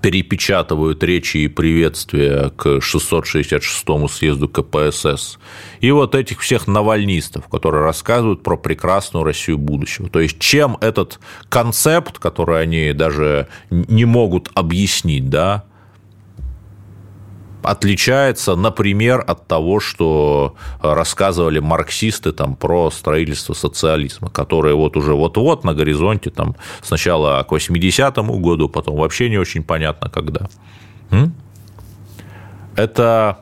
перепечатывают 0.00 1.02
речи 1.02 1.38
и 1.38 1.48
приветствия 1.48 2.50
к 2.50 2.78
666-му 2.78 4.08
съезду 4.08 4.48
КПСС, 4.48 5.38
и 5.80 5.90
вот 5.90 6.14
этих 6.14 6.40
всех 6.40 6.66
навальнистов, 6.66 7.48
которые 7.48 7.84
рассказывают 7.84 8.42
про 8.42 8.56
прекрасную 8.56 9.24
Россию 9.24 9.58
будущего. 9.58 10.10
То 10.10 10.20
есть, 10.20 10.38
чем 10.38 10.76
этот 10.82 11.20
концепт, 11.48 12.18
который 12.18 12.60
они 12.60 12.92
даже 12.92 13.48
не 13.70 14.04
могут 14.04 14.50
объяснить, 14.54 15.30
да, 15.30 15.64
отличается, 17.64 18.56
например, 18.56 19.24
от 19.26 19.46
того, 19.48 19.80
что 19.80 20.54
рассказывали 20.80 21.58
марксисты 21.58 22.32
там, 22.32 22.56
про 22.56 22.90
строительство 22.90 23.54
социализма, 23.54 24.30
которое 24.30 24.74
вот 24.74 24.96
уже 24.96 25.14
вот-вот 25.14 25.64
на 25.64 25.74
горизонте, 25.74 26.30
там, 26.30 26.56
сначала 26.82 27.42
к 27.42 27.52
80-му 27.52 28.38
году, 28.38 28.68
потом 28.68 28.96
вообще 28.96 29.28
не 29.30 29.38
очень 29.38 29.62
понятно 29.62 30.10
когда. 30.10 30.48
Это 32.76 33.38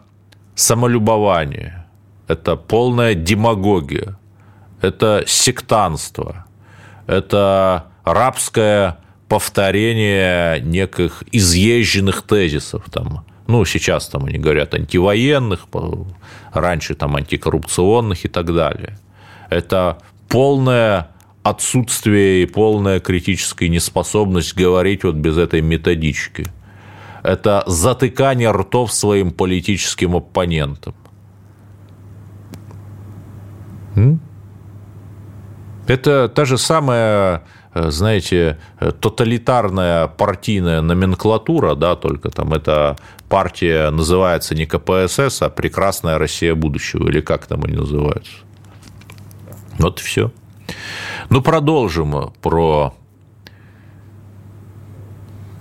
самолюбование, 0.54 1.86
это 2.28 2.56
полная 2.56 3.14
демагогия, 3.14 4.18
это 4.80 5.24
сектанство, 5.26 6.44
это 7.06 7.86
рабское 8.04 8.98
повторение 9.28 10.60
неких 10.60 11.24
изъезженных 11.32 12.22
тезисов, 12.22 12.84
там, 12.90 13.24
ну, 13.46 13.64
сейчас 13.64 14.08
там 14.08 14.24
они 14.24 14.38
говорят 14.38 14.74
антивоенных, 14.74 15.66
раньше 16.52 16.94
там 16.94 17.16
антикоррупционных 17.16 18.24
и 18.24 18.28
так 18.28 18.54
далее. 18.54 18.98
Это 19.50 19.98
полное 20.28 21.08
отсутствие 21.42 22.44
и 22.44 22.46
полная 22.46 23.00
критическая 23.00 23.68
неспособность 23.68 24.56
говорить 24.56 25.04
вот 25.04 25.16
без 25.16 25.36
этой 25.36 25.60
методички. 25.60 26.46
Это 27.22 27.62
затыкание 27.66 28.50
ртов 28.50 28.92
своим 28.92 29.30
политическим 29.32 30.16
оппонентам. 30.16 30.94
Это 35.86 36.28
та 36.28 36.44
же 36.44 36.58
самая 36.58 37.42
знаете, 37.74 38.58
э, 38.80 38.92
тоталитарная 38.92 40.06
партийная 40.06 40.82
номенклатура, 40.82 41.74
да, 41.74 41.96
только 41.96 42.30
там 42.30 42.52
эта 42.52 42.96
партия 43.28 43.90
называется 43.90 44.54
не 44.54 44.66
КПСС, 44.66 45.42
а 45.42 45.48
Прекрасная 45.48 46.18
Россия 46.18 46.54
будущего, 46.54 47.08
или 47.08 47.20
как 47.20 47.46
там 47.46 47.64
они 47.64 47.76
называются. 47.76 48.32
Вот 49.78 50.00
и 50.00 50.02
все. 50.02 50.32
Ну, 51.30 51.40
продолжим 51.40 52.32
про 52.42 52.94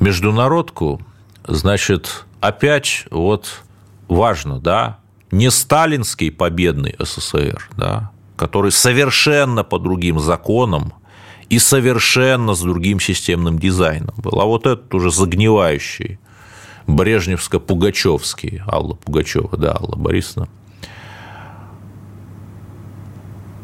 международку. 0.02 1.02
Значит, 1.48 2.26
опять 2.42 3.06
вот 3.10 3.64
важно, 4.10 4.60
да, 4.60 5.00
не 5.32 5.50
сталинский 5.50 6.30
победный 6.30 6.96
СССР, 7.00 7.70
да, 7.78 8.12
который 8.36 8.72
совершенно 8.72 9.64
по 9.64 9.80
другим 9.80 10.20
законам 10.20 10.94
и 11.52 11.60
совершенно 11.60 12.56
с 12.56 12.62
другим 12.62 13.02
системным 13.02 13.60
дизайном 13.60 14.16
был. 14.16 14.40
А 14.40 14.46
вот 14.46 14.66
этот 14.66 14.94
уже 14.94 15.12
загнивающий, 15.12 16.18
брежневско-пугачевский, 16.88 18.62
Алла 18.66 18.94
Пугачева, 18.94 19.58
да, 19.58 19.76
Алла 19.76 19.98
Борисовна, 19.98 20.48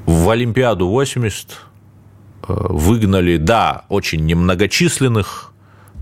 в 0.06 0.29
Олимпиаду 0.29 0.89
80 0.89 1.50
э, 1.50 1.56
выгнали, 2.48 3.38
да, 3.38 3.86
очень 3.88 4.25
немногочисленных, 4.25 5.53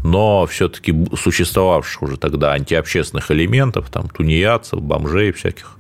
но 0.03 0.47
все-таки 0.47 0.91
существовавших 1.15 2.01
уже 2.01 2.17
тогда 2.17 2.53
антиобщественных 2.53 3.29
элементов, 3.29 3.91
там, 3.91 4.09
тунеядцев, 4.09 4.81
бомжей 4.81 5.31
всяких, 5.31 5.77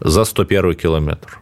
за 0.00 0.24
101 0.24 0.74
километр. 0.74 1.41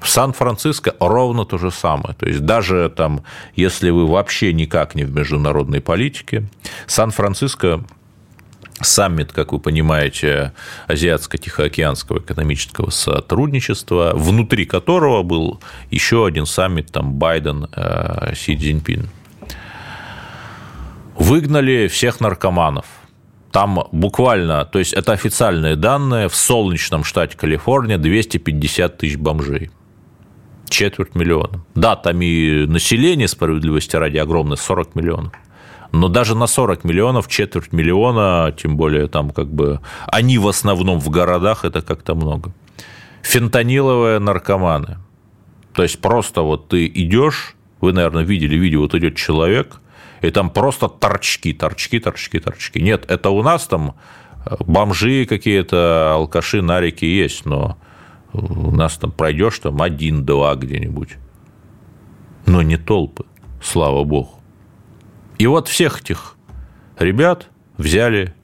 В 0.00 0.08
Сан-Франциско 0.08 0.94
ровно 1.00 1.44
то 1.44 1.58
же 1.58 1.70
самое. 1.70 2.14
То 2.14 2.26
есть 2.26 2.40
даже 2.40 2.92
там, 2.94 3.22
если 3.54 3.90
вы 3.90 4.06
вообще 4.06 4.52
никак 4.52 4.94
не 4.94 5.04
в 5.04 5.14
международной 5.14 5.80
политике, 5.80 6.48
Сан-Франциско 6.86 7.84
саммит, 8.80 9.32
как 9.32 9.52
вы 9.52 9.58
понимаете, 9.58 10.52
Азиатско-Тихоокеанского 10.88 12.18
экономического 12.18 12.90
сотрудничества, 12.90 14.12
внутри 14.14 14.66
которого 14.66 15.22
был 15.22 15.60
еще 15.90 16.26
один 16.26 16.46
саммит, 16.46 16.92
там 16.92 17.14
Байден, 17.14 17.68
э, 17.74 18.34
Си 18.34 18.56
Цзиньпин. 18.56 19.08
Выгнали 21.14 21.88
всех 21.88 22.20
наркоманов. 22.20 22.84
Там 23.50 23.84
буквально, 23.90 24.66
то 24.66 24.78
есть 24.78 24.92
это 24.92 25.12
официальные 25.12 25.76
данные, 25.76 26.28
в 26.28 26.34
солнечном 26.34 27.04
штате 27.04 27.38
Калифорния 27.38 27.96
250 27.96 28.98
тысяч 28.98 29.16
бомжей. 29.16 29.70
Четверть 30.68 31.14
миллиона. 31.14 31.64
Да, 31.74 31.96
там 31.96 32.20
и 32.22 32.66
население 32.66 33.28
справедливости 33.28 33.96
ради 33.96 34.18
огромное, 34.18 34.56
40 34.56 34.94
миллионов. 34.94 35.32
Но 35.92 36.08
даже 36.08 36.34
на 36.34 36.46
40 36.46 36.84
миллионов, 36.84 37.28
четверть 37.28 37.72
миллиона, 37.72 38.54
тем 38.56 38.76
более 38.76 39.06
там 39.06 39.30
как 39.30 39.48
бы 39.48 39.80
они 40.06 40.38
в 40.38 40.48
основном 40.48 40.98
в 41.00 41.08
городах, 41.08 41.64
это 41.64 41.82
как-то 41.82 42.14
много. 42.14 42.52
Фентаниловые 43.22 44.18
наркоманы. 44.18 44.98
То 45.72 45.82
есть 45.82 46.00
просто 46.00 46.42
вот 46.42 46.68
ты 46.68 46.86
идешь, 46.86 47.54
вы, 47.80 47.92
наверное, 47.92 48.24
видели 48.24 48.56
видео, 48.56 48.80
вот 48.80 48.94
идет 48.94 49.16
человек, 49.16 49.80
и 50.22 50.30
там 50.30 50.50
просто 50.50 50.88
торчки, 50.88 51.52
торчки, 51.52 51.98
торчки, 51.98 52.40
торчки. 52.40 52.80
Нет, 52.80 53.04
это 53.08 53.30
у 53.30 53.42
нас 53.42 53.66
там 53.66 53.94
бомжи 54.60 55.26
какие-то, 55.26 56.12
алкаши, 56.14 56.62
нарики 56.62 57.04
есть, 57.04 57.46
но 57.46 57.76
у 58.36 58.70
нас 58.70 58.96
там 58.98 59.10
пройдешь 59.12 59.58
там 59.58 59.80
один-два 59.82 60.54
где-нибудь. 60.54 61.16
Но 62.46 62.62
не 62.62 62.76
толпы, 62.76 63.24
слава 63.62 64.04
богу. 64.04 64.30
И 65.38 65.46
вот 65.46 65.68
всех 65.68 66.00
этих 66.00 66.36
ребят 66.98 67.48
взяли 67.76 68.34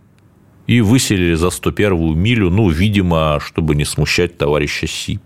и 0.67 0.81
выселили 0.81 1.35
за 1.35 1.49
101-ю 1.49 2.15
милю, 2.15 2.51
ну, 2.51 2.69
видимо, 2.69 3.39
чтобы 3.41 3.75
не 3.75 3.85
смущать 3.85 4.39
товарища 4.39 4.87
Си. 4.87 5.21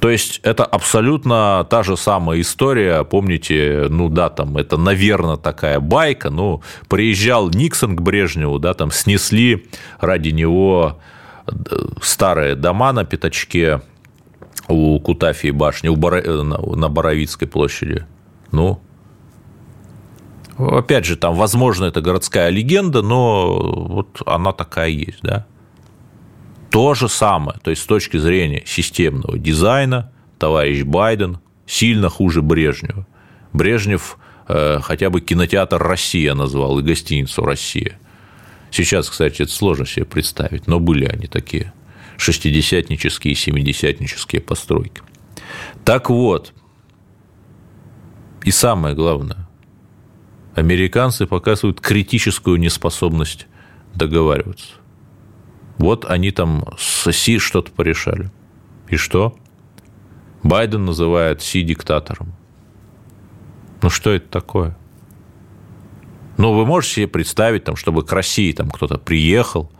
То 0.00 0.10
есть 0.10 0.40
это 0.42 0.64
абсолютно 0.64 1.66
та 1.68 1.82
же 1.82 1.96
самая 1.96 2.40
история. 2.40 3.02
Помните, 3.02 3.86
ну 3.88 4.08
да, 4.08 4.28
там 4.28 4.56
это, 4.56 4.76
наверное, 4.76 5.36
такая 5.36 5.80
байка. 5.80 6.30
Ну, 6.30 6.62
приезжал 6.88 7.48
Никсон 7.50 7.96
к 7.96 8.02
Брежневу, 8.02 8.58
да, 8.58 8.74
там 8.74 8.90
снесли 8.90 9.66
ради 9.98 10.28
него 10.28 11.00
старые 12.02 12.54
дома 12.54 12.92
на 12.92 13.04
пятачке 13.04 13.80
у 14.68 14.98
Кутафии 15.00 15.50
башни, 15.50 15.88
у 15.88 15.96
Боро... 15.96 16.22
на 16.22 16.88
Боровицкой 16.88 17.48
площади. 17.48 18.06
Ну, 18.52 18.80
опять 20.58 21.04
же, 21.04 21.16
там, 21.16 21.34
возможно, 21.34 21.84
это 21.84 22.00
городская 22.00 22.48
легенда, 22.48 23.02
но 23.02 23.86
вот 23.88 24.22
она 24.26 24.52
такая 24.52 24.88
есть, 24.88 25.20
да. 25.22 25.46
То 26.70 26.94
же 26.94 27.08
самое, 27.08 27.58
то 27.62 27.70
есть 27.70 27.82
с 27.82 27.86
точки 27.86 28.16
зрения 28.16 28.62
системного 28.66 29.38
дизайна, 29.38 30.12
товарищ 30.38 30.82
Байден 30.82 31.38
сильно 31.64 32.08
хуже 32.08 32.42
Брежнева. 32.42 33.06
Брежнев 33.52 34.18
э, 34.48 34.80
хотя 34.82 35.10
бы 35.10 35.20
кинотеатр 35.20 35.78
«Россия» 35.78 36.34
назвал 36.34 36.78
и 36.78 36.82
гостиницу 36.82 37.44
«Россия». 37.44 37.98
Сейчас, 38.76 39.08
кстати, 39.08 39.40
это 39.40 39.50
сложно 39.50 39.86
себе 39.86 40.04
представить, 40.04 40.66
но 40.66 40.80
были 40.80 41.06
они 41.06 41.28
такие 41.28 41.72
шестидесятнические 42.18 43.34
семидесятнические 43.34 44.42
постройки. 44.42 45.00
Так 45.86 46.10
вот, 46.10 46.52
и 48.44 48.50
самое 48.50 48.94
главное, 48.94 49.48
американцы 50.54 51.26
показывают 51.26 51.80
критическую 51.80 52.58
неспособность 52.58 53.46
договариваться. 53.94 54.74
Вот 55.78 56.04
они 56.04 56.30
там 56.30 56.66
с 56.76 57.10
Си 57.10 57.38
что-то 57.38 57.72
порешали. 57.72 58.30
И 58.90 58.96
что? 58.96 59.38
Байден 60.42 60.84
называет 60.84 61.40
Си 61.40 61.62
диктатором. 61.62 62.34
Ну 63.80 63.88
что 63.88 64.10
это 64.10 64.28
такое? 64.28 64.76
Ну, 66.36 66.52
вы 66.52 66.66
можете 66.66 66.94
себе 66.94 67.08
представить, 67.08 67.64
там, 67.64 67.76
чтобы 67.76 68.04
к 68.04 68.12
России 68.12 68.52
там 68.52 68.70
кто-то 68.70 68.98
приехал 68.98 69.70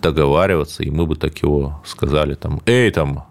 договариваться, 0.00 0.82
и 0.82 0.90
мы 0.90 1.06
бы 1.06 1.16
так 1.16 1.38
его 1.38 1.82
сказали, 1.84 2.34
там, 2.34 2.60
эй, 2.66 2.90
там, 2.90 3.26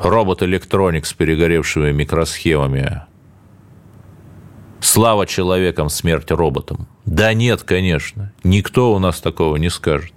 робот-электроник 0.00 1.06
с 1.06 1.12
перегоревшими 1.12 1.92
микросхемами. 1.92 3.02
Слава 4.80 5.26
человекам, 5.26 5.88
смерть 5.88 6.30
роботам. 6.30 6.86
Да 7.04 7.34
нет, 7.34 7.62
конечно, 7.62 8.32
никто 8.44 8.94
у 8.94 8.98
нас 8.98 9.20
такого 9.20 9.56
не 9.56 9.70
скажет. 9.70 10.12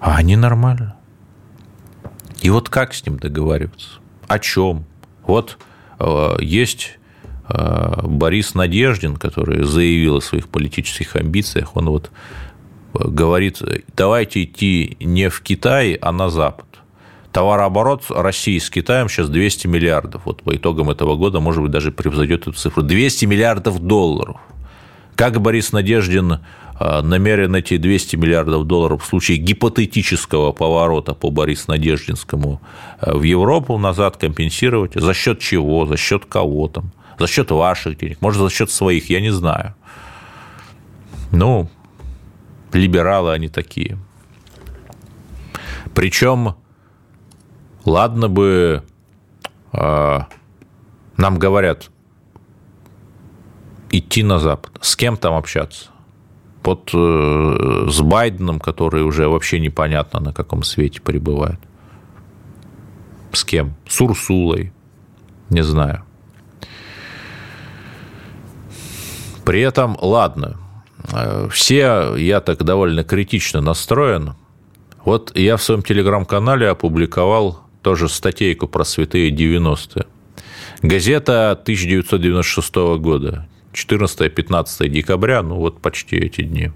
А 0.00 0.16
они 0.16 0.36
нормально. 0.36 0.96
И 2.40 2.50
вот 2.50 2.68
как 2.68 2.94
с 2.94 3.04
ним 3.04 3.18
договариваться? 3.18 3.88
О 4.28 4.38
чем? 4.38 4.84
Вот 5.26 5.58
есть 6.40 6.98
Борис 7.48 8.54
Надеждин, 8.54 9.16
который 9.16 9.64
заявил 9.64 10.16
о 10.16 10.20
своих 10.20 10.48
политических 10.48 11.16
амбициях, 11.16 11.76
он 11.76 11.90
вот 11.90 12.10
говорит, 12.94 13.60
давайте 13.96 14.44
идти 14.44 14.96
не 15.00 15.28
в 15.28 15.40
Китай, 15.40 15.94
а 15.94 16.12
на 16.12 16.30
Запад. 16.30 16.66
Товарооборот 17.32 18.04
России 18.10 18.58
с 18.58 18.70
Китаем 18.70 19.08
сейчас 19.08 19.28
200 19.28 19.66
миллиардов. 19.66 20.22
Вот 20.24 20.42
по 20.42 20.54
итогам 20.54 20.90
этого 20.90 21.16
года, 21.16 21.40
может 21.40 21.62
быть, 21.62 21.72
даже 21.72 21.90
превзойдет 21.90 22.42
эту 22.42 22.52
цифру. 22.52 22.84
200 22.84 23.24
миллиардов 23.24 23.80
долларов. 23.80 24.36
Как 25.16 25.40
Борис 25.40 25.72
Надеждин 25.72 26.38
намерен 26.80 27.54
эти 27.54 27.76
200 27.76 28.16
миллиардов 28.16 28.64
долларов 28.66 29.04
в 29.04 29.06
случае 29.06 29.38
гипотетического 29.38 30.52
поворота 30.52 31.14
по 31.14 31.30
Борис 31.30 31.68
Надеждинскому 31.68 32.60
а, 32.98 33.14
в 33.16 33.22
Европу 33.22 33.78
назад 33.78 34.16
компенсировать? 34.16 34.94
За 34.94 35.14
счет 35.14 35.40
чего? 35.40 35.86
За 35.86 35.96
счет 35.96 36.24
кого 36.24 36.68
там? 36.68 36.92
За 37.18 37.26
счет 37.26 37.50
ваших 37.50 37.96
денег? 37.98 38.20
Может, 38.20 38.42
за 38.42 38.50
счет 38.50 38.70
своих? 38.70 39.10
Я 39.10 39.20
не 39.20 39.30
знаю. 39.30 39.74
Ну, 41.30 41.68
либералы 42.72 43.32
они 43.32 43.48
такие. 43.48 43.98
Причем 45.94 46.54
Ладно 47.84 48.28
бы 48.28 48.82
э, 49.72 50.18
нам 51.16 51.38
говорят 51.38 51.90
идти 53.90 54.22
на 54.22 54.38
Запад. 54.38 54.78
С 54.80 54.96
кем 54.96 55.16
там 55.16 55.34
общаться? 55.34 55.90
Вот 56.64 56.90
э, 56.94 57.86
с 57.90 58.00
Байденом, 58.00 58.58
который 58.58 59.02
уже 59.02 59.28
вообще 59.28 59.60
непонятно 59.60 60.20
на 60.20 60.32
каком 60.32 60.62
свете 60.62 61.00
пребывает. 61.00 61.58
С 63.32 63.44
кем? 63.44 63.74
С 63.86 64.00
Урсулой? 64.00 64.72
Не 65.50 65.62
знаю. 65.62 66.04
При 69.44 69.60
этом, 69.60 69.98
ладно, 70.00 70.56
э, 71.12 71.48
все, 71.50 72.16
я 72.16 72.40
так 72.40 72.64
довольно 72.64 73.04
критично 73.04 73.60
настроен. 73.60 74.34
Вот 75.04 75.36
я 75.36 75.58
в 75.58 75.62
своем 75.62 75.82
телеграм-канале 75.82 76.68
опубликовал 76.68 77.60
тоже 77.82 78.08
статейку 78.08 78.66
про 78.68 78.84
святые 78.84 79.30
90-е. 79.30 80.06
Газета 80.80 81.50
1996 81.50 82.74
года, 82.98 83.46
14-15 83.74 84.88
декабря, 84.88 85.42
ну 85.42 85.56
вот 85.56 85.80
почти 85.80 86.16
эти 86.16 86.42
дни. 86.42 86.70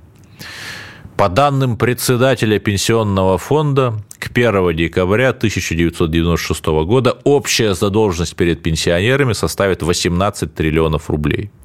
По 1.16 1.28
данным 1.28 1.76
председателя 1.76 2.58
пенсионного 2.60 3.38
фонда, 3.38 3.94
к 4.18 4.30
1 4.30 4.76
декабря 4.76 5.30
1996 5.30 6.66
года 6.66 7.18
общая 7.24 7.74
задолженность 7.74 8.36
перед 8.36 8.62
пенсионерами 8.62 9.32
составит 9.32 9.82
18 9.82 10.54
триллионов 10.54 11.10
рублей– 11.10 11.50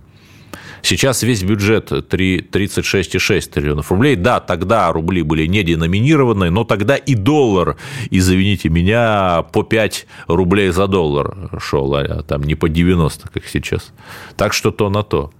Сейчас 0.86 1.24
весь 1.24 1.43
бюджет 1.43 1.91
36,6 1.93 3.50
триллионов 3.50 3.89
рублей. 3.89 4.17
Да, 4.17 4.41
тогда 4.41 4.91
рубли 4.91 5.22
были 5.22 5.46
не 5.46 5.63
деноминированы, 5.63 6.50
но 6.50 6.65
тогда 6.65 6.98
и 6.98 7.15
доллар, 7.15 7.78
извините 8.12 8.67
меня, 8.67 9.43
по 9.54 9.63
5 9.63 10.06
рублей 10.28 10.72
за 10.72 10.88
доллар 10.88 11.50
шел, 11.60 11.96
а 11.96 12.22
там 12.24 12.43
не 12.43 12.56
по 12.56 12.67
90, 12.67 13.30
как 13.30 13.46
сейчас. 13.46 13.93
Так 14.36 14.54
что 14.54 14.72
то 14.72 14.89
на 14.89 15.04
то. 15.04 15.32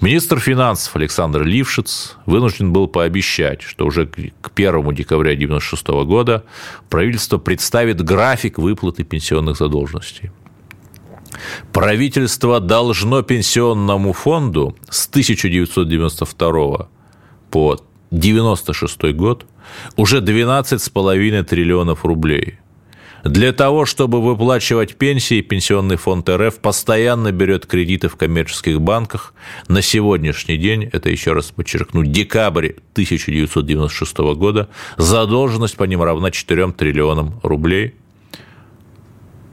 Министр 0.00 0.38
финансов 0.38 0.94
Александр 0.94 1.42
Лившиц 1.42 2.16
вынужден 2.26 2.72
был 2.72 2.86
пообещать, 2.86 3.62
что 3.62 3.84
уже 3.84 4.06
к 4.06 4.50
1 4.54 4.94
декабря 4.94 5.32
1996 5.32 5.86
года 6.06 6.44
правительство 6.88 7.38
представит 7.38 8.00
график 8.00 8.58
выплаты 8.58 9.02
пенсионных 9.02 9.56
задолженностей. 9.56 10.30
Правительство 11.72 12.60
должно 12.60 13.22
пенсионному 13.22 14.12
фонду 14.12 14.76
с 14.90 15.08
1992 15.08 16.88
по 17.50 17.72
1996 17.72 19.14
год 19.14 19.46
уже 19.96 20.20
12,5 20.20 21.44
триллионов 21.44 22.04
рублей. 22.04 22.58
Для 23.24 23.52
того, 23.52 23.86
чтобы 23.86 24.20
выплачивать 24.20 24.96
пенсии, 24.96 25.42
Пенсионный 25.42 25.96
фонд 25.96 26.28
РФ 26.28 26.58
постоянно 26.58 27.30
берет 27.30 27.66
кредиты 27.66 28.08
в 28.08 28.16
коммерческих 28.16 28.80
банках. 28.80 29.32
На 29.68 29.80
сегодняшний 29.80 30.56
день, 30.56 30.90
это 30.92 31.08
еще 31.08 31.32
раз 31.32 31.52
подчеркну, 31.52 32.04
декабрь 32.04 32.70
1996 32.94 34.18
года, 34.34 34.68
задолженность 34.96 35.76
по 35.76 35.84
ним 35.84 36.02
равна 36.02 36.32
4 36.32 36.72
триллионам 36.72 37.38
рублей– 37.44 37.94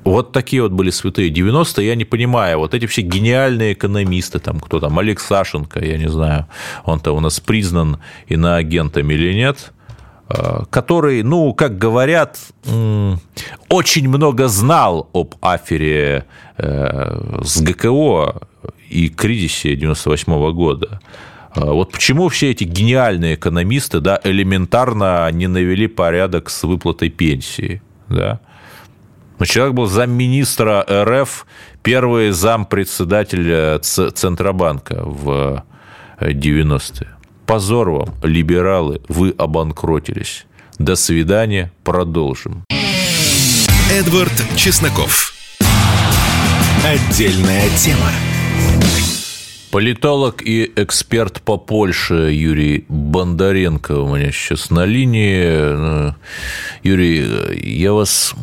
вот 0.09 0.31
такие 0.31 0.61
вот 0.63 0.71
были 0.71 0.89
святые 0.89 1.29
90-е, 1.29 1.87
я 1.87 1.95
не 1.95 2.05
понимаю, 2.05 2.59
вот 2.59 2.73
эти 2.73 2.87
все 2.87 3.01
гениальные 3.01 3.73
экономисты, 3.73 4.39
там, 4.39 4.59
кто 4.59 4.79
там, 4.79 4.97
Олег 4.99 5.19
Сашенко, 5.19 5.83
я 5.83 5.97
не 5.97 6.09
знаю, 6.09 6.47
он-то 6.85 7.11
у 7.11 7.19
нас 7.19 7.39
признан 7.39 7.97
иноагентом 8.27 9.09
или 9.11 9.33
нет, 9.33 9.71
э, 10.29 10.63
который, 10.69 11.23
ну, 11.23 11.53
как 11.53 11.77
говорят, 11.77 12.37
очень 13.69 14.09
много 14.09 14.47
знал 14.47 15.09
об 15.13 15.35
афере 15.41 16.25
э, 16.57 17.41
с 17.43 17.61
ГКО 17.61 18.41
и 18.89 19.09
кризисе 19.09 19.75
98 19.75 20.33
-го 20.33 20.51
года. 20.53 20.99
Э, 21.55 21.71
вот 21.71 21.91
почему 21.91 22.29
все 22.29 22.51
эти 22.51 22.63
гениальные 22.63 23.35
экономисты 23.35 23.99
да, 23.99 24.19
элементарно 24.23 25.29
не 25.31 25.47
навели 25.47 25.87
порядок 25.87 26.49
с 26.49 26.63
выплатой 26.63 27.09
пенсии? 27.09 27.81
Да? 28.07 28.39
Но 29.39 29.45
человек 29.45 29.73
был 29.73 29.87
замминистра 29.87 30.85
РФ, 30.89 31.45
первый 31.81 32.31
зампредседателя 32.31 33.79
Центробанка 33.79 35.01
в 35.03 35.63
90-е. 36.19 37.07
Позор 37.45 37.89
вам, 37.89 38.13
либералы, 38.21 39.01
вы 39.07 39.33
обанкротились. 39.37 40.45
До 40.77 40.95
свидания, 40.95 41.71
продолжим. 41.83 42.63
Эдвард 43.91 44.33
Чесноков. 44.55 45.33
Отдельная 46.85 47.69
тема. 47.77 48.11
Политолог 49.71 50.41
и 50.41 50.71
эксперт 50.75 51.41
по 51.41 51.57
Польше 51.57 52.31
Юрий 52.31 52.85
Бондаренко 52.89 53.99
у 53.99 54.15
меня 54.15 54.31
сейчас 54.31 54.69
на 54.69 54.83
линии. 54.85 56.13
Юрий, 56.83 57.79
я 57.79 57.93
вас 57.93 58.33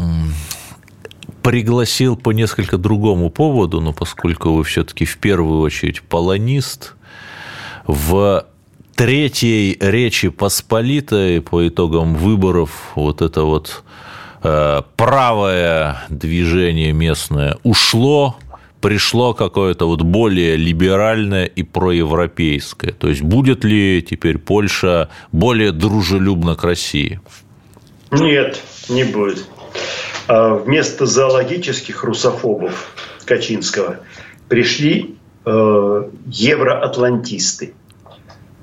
пригласил 1.46 2.16
по 2.16 2.30
несколько 2.30 2.76
другому 2.76 3.30
поводу, 3.30 3.80
но 3.80 3.92
поскольку 3.92 4.50
вы 4.50 4.64
все-таки 4.64 5.04
в 5.04 5.16
первую 5.18 5.60
очередь 5.60 6.02
полонист, 6.02 6.94
в 7.86 8.46
третьей 8.96 9.76
речи 9.78 10.28
Посполитой 10.28 11.40
по 11.40 11.68
итогам 11.68 12.16
выборов 12.16 12.90
вот 12.96 13.22
это 13.22 13.42
вот 13.42 13.84
э, 14.42 14.82
правое 14.96 16.02
движение 16.08 16.92
местное 16.92 17.58
ушло, 17.62 18.34
пришло 18.80 19.32
какое-то 19.32 19.86
вот 19.86 20.02
более 20.02 20.56
либеральное 20.56 21.44
и 21.44 21.62
проевропейское. 21.62 22.90
То 22.90 23.06
есть 23.06 23.22
будет 23.22 23.62
ли 23.62 24.02
теперь 24.02 24.38
Польша 24.38 25.10
более 25.30 25.70
дружелюбна 25.70 26.56
к 26.56 26.64
России? 26.64 27.20
Нет, 28.10 28.60
не 28.88 29.04
будет. 29.04 29.46
А 30.28 30.54
вместо 30.54 31.06
зоологических 31.06 32.02
русофобов 32.02 32.92
Качинского 33.24 34.00
пришли 34.48 35.16
э, 35.44 36.10
евроатлантисты. 36.26 37.74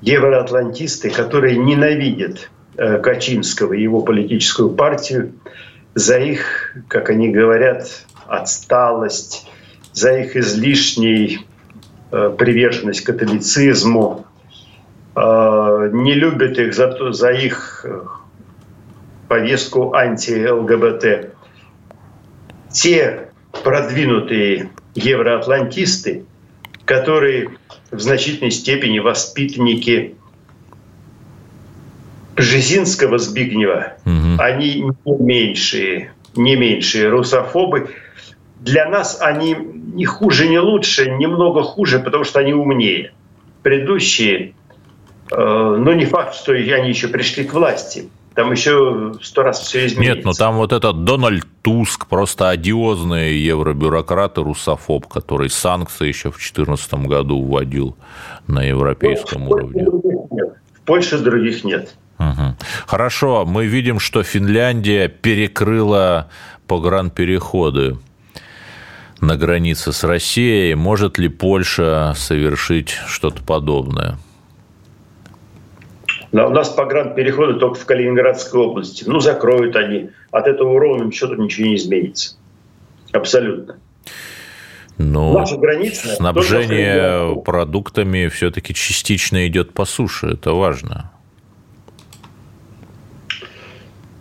Евроатлантисты, 0.02 1.08
которые 1.10 1.56
ненавидят 1.56 2.50
э, 2.76 2.98
Качинского 2.98 3.72
и 3.72 3.82
его 3.82 4.02
политическую 4.02 4.70
партию 4.70 5.32
за 5.94 6.18
их, 6.18 6.76
как 6.88 7.08
они 7.08 7.30
говорят, 7.30 7.88
отсталость, 8.26 9.48
за 9.92 10.18
их 10.18 10.36
излишней 10.36 11.46
э, 12.10 12.34
приверженность 12.36 13.02
католицизму, 13.02 14.26
не 15.16 16.14
любят 16.14 16.58
их 16.58 16.74
за, 16.74 17.12
за 17.12 17.30
их 17.30 17.86
повестку 19.28 19.94
анти-ЛГБТ 19.94 21.33
те 22.74 23.28
продвинутые 23.62 24.70
евроатлантисты, 24.94 26.24
которые 26.84 27.50
в 27.90 28.00
значительной 28.00 28.50
степени 28.50 28.98
воспитанники 28.98 30.16
Бжезинского 32.36 33.18
Збигнева, 33.18 33.94
угу. 34.04 34.42
они 34.42 34.82
не 34.82 35.16
меньшие, 35.20 36.12
не 36.34 36.56
меньшие 36.56 37.08
русофобы. 37.08 37.90
Для 38.60 38.88
нас 38.88 39.20
они 39.20 39.54
не 39.54 40.04
хуже, 40.04 40.48
не 40.48 40.58
лучше, 40.58 41.10
немного 41.10 41.62
хуже, 41.62 42.00
потому 42.00 42.24
что 42.24 42.40
они 42.40 42.52
умнее. 42.52 43.12
Предыдущие, 43.62 44.54
э, 45.30 45.36
но 45.36 45.92
не 45.92 46.06
факт, 46.06 46.34
что 46.34 46.52
они 46.52 46.88
еще 46.88 47.06
пришли 47.06 47.44
к 47.44 47.54
власти. 47.54 48.08
Там 48.34 48.50
еще 48.50 49.14
сто 49.22 49.42
раз 49.42 49.60
все 49.60 49.86
изменится. 49.86 50.16
Нет, 50.16 50.24
но 50.24 50.32
там 50.32 50.56
вот 50.56 50.72
этот 50.72 51.04
Дональд 51.04 51.46
Туск, 51.62 52.06
просто 52.06 52.50
одиозный 52.50 53.36
евробюрократ 53.36 54.38
и 54.38 54.40
русофоб, 54.40 55.06
который 55.06 55.48
санкции 55.50 56.08
еще 56.08 56.30
в 56.30 56.36
2014 56.36 56.94
году 57.06 57.42
вводил 57.42 57.96
на 58.46 58.62
европейском 58.62 59.44
ну, 59.44 59.50
уровне. 59.50 59.86
В 59.86 60.80
Польше 60.84 61.18
других 61.18 61.64
нет. 61.64 61.94
Угу. 62.18 62.56
Хорошо, 62.86 63.44
мы 63.46 63.66
видим, 63.66 63.98
что 63.98 64.22
Финляндия 64.22 65.08
перекрыла 65.08 66.28
погранпереходы 66.66 67.98
на 69.20 69.36
границе 69.36 69.92
с 69.92 70.04
Россией. 70.04 70.74
Может 70.74 71.18
ли 71.18 71.28
Польша 71.28 72.14
совершить 72.16 72.90
что-то 73.06 73.42
подобное? 73.42 74.18
Но 76.34 76.48
у 76.48 76.50
нас 76.50 76.68
погранпереходы 76.68 77.60
только 77.60 77.78
в 77.78 77.86
Калининградской 77.86 78.60
области. 78.60 79.04
Ну, 79.06 79.20
закроют 79.20 79.76
они. 79.76 80.10
От 80.32 80.48
этого 80.48 80.80
ровным 80.80 81.12
счетом 81.12 81.44
ничего 81.44 81.68
не 81.68 81.76
изменится. 81.76 82.34
Абсолютно. 83.12 83.78
Но 84.98 85.32
Наша 85.32 85.56
граница 85.56 86.08
снабжение 86.16 87.40
продуктами 87.40 88.26
все-таки 88.26 88.74
частично 88.74 89.46
идет 89.46 89.74
по 89.74 89.84
суше. 89.84 90.30
Это 90.30 90.54
важно. 90.54 91.12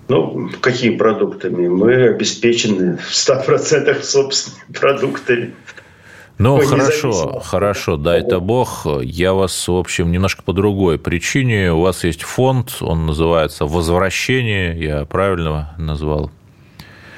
Ну, 0.08 0.52
какими 0.62 0.96
продуктами? 0.96 1.68
Мы 1.68 2.10
обеспечены 2.10 2.98
в 2.98 3.10
100% 3.10 4.04
собственными 4.04 4.72
продуктами. 4.72 5.56
Ну, 6.44 6.60
хорошо, 6.60 7.40
хорошо, 7.40 7.96
да, 7.96 8.18
это 8.18 8.42
бог. 8.42 8.86
Я 9.02 9.34
вас, 9.34 9.68
в 9.68 9.76
общем, 9.76 10.12
немножко 10.12 10.44
по 10.44 10.52
другой 10.52 11.00
причине. 11.00 11.72
У 11.72 11.80
вас 11.80 12.04
есть 12.04 12.24
фонд, 12.24 12.78
он 12.82 13.06
называется 13.06 13.66
«Возвращение», 13.66 14.78
я 14.78 15.06
правильно 15.06 15.74
назвал? 15.78 16.32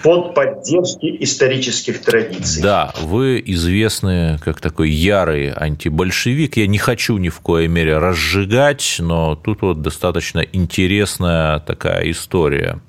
Фонд 0.01 0.35
поддержки 0.35 1.07
исторических 1.23 2.03
традиций. 2.03 2.61
Да, 2.61 2.93
вы 3.01 3.41
известны 3.43 4.37
как 4.45 4.61
такой 4.61 4.91
ярый 4.91 5.49
антибольшевик. 5.51 6.57
Я 6.57 6.67
не 6.67 6.77
хочу 6.77 7.17
ни 7.17 7.29
в 7.29 7.39
коей 7.39 7.67
мере 7.67 7.97
разжигать, 7.97 8.97
но 8.99 9.35
тут 9.35 9.63
вот 9.63 9.81
достаточно 9.81 10.41
интересная 10.41 11.57
такая 11.61 12.11
история. 12.11 12.79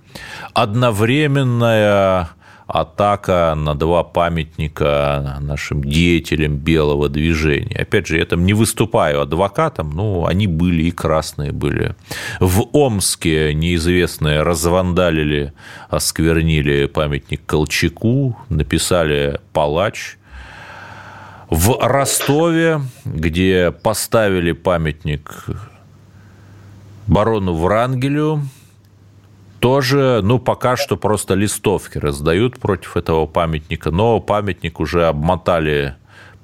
Одновременная 0.52 2.28
атака 2.66 3.54
на 3.56 3.74
два 3.74 4.02
памятника 4.02 5.38
нашим 5.40 5.84
деятелям 5.84 6.56
белого 6.56 7.08
движения. 7.08 7.76
Опять 7.76 8.08
же, 8.08 8.18
я 8.18 8.26
там 8.26 8.44
не 8.44 8.54
выступаю 8.54 9.22
адвокатом, 9.22 9.90
но 9.90 10.26
они 10.26 10.46
были 10.46 10.84
и 10.84 10.90
красные 10.90 11.52
были. 11.52 11.94
В 12.40 12.66
Омске 12.72 13.54
неизвестные 13.54 14.42
развандалили, 14.42 15.52
осквернили 15.88 16.86
памятник 16.86 17.40
Колчаку, 17.46 18.36
написали 18.48 19.40
«Палач», 19.52 20.16
в 21.48 21.78
Ростове, 21.80 22.80
где 23.04 23.70
поставили 23.70 24.50
памятник 24.50 25.46
барону 27.06 27.54
Врангелю, 27.54 28.42
тоже, 29.60 30.20
ну, 30.22 30.38
пока 30.38 30.76
что 30.76 30.96
просто 30.96 31.34
листовки 31.34 31.98
раздают 31.98 32.58
против 32.58 32.96
этого 32.96 33.26
памятника, 33.26 33.90
но 33.90 34.20
памятник 34.20 34.80
уже 34.80 35.06
обмотали 35.06 35.96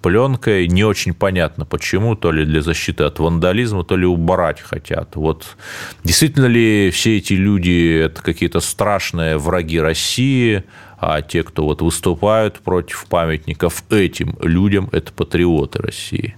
пленкой, 0.02 0.66
не 0.66 0.84
очень 0.84 1.14
понятно 1.14 1.64
почему, 1.64 2.16
то 2.16 2.32
ли 2.32 2.44
для 2.44 2.60
защиты 2.60 3.04
от 3.04 3.18
вандализма, 3.18 3.84
то 3.84 3.96
ли 3.96 4.04
убрать 4.04 4.60
хотят. 4.60 5.16
Вот 5.16 5.56
действительно 6.04 6.46
ли 6.46 6.90
все 6.90 7.18
эти 7.18 7.34
люди 7.34 8.02
это 8.04 8.20
какие-то 8.22 8.60
страшные 8.60 9.38
враги 9.38 9.80
России, 9.80 10.64
а 10.98 11.22
те, 11.22 11.42
кто 11.42 11.64
вот 11.64 11.82
выступают 11.82 12.60
против 12.60 13.06
памятников 13.08 13.84
этим 13.90 14.36
людям, 14.42 14.88
это 14.92 15.12
патриоты 15.12 15.80
России? 15.80 16.36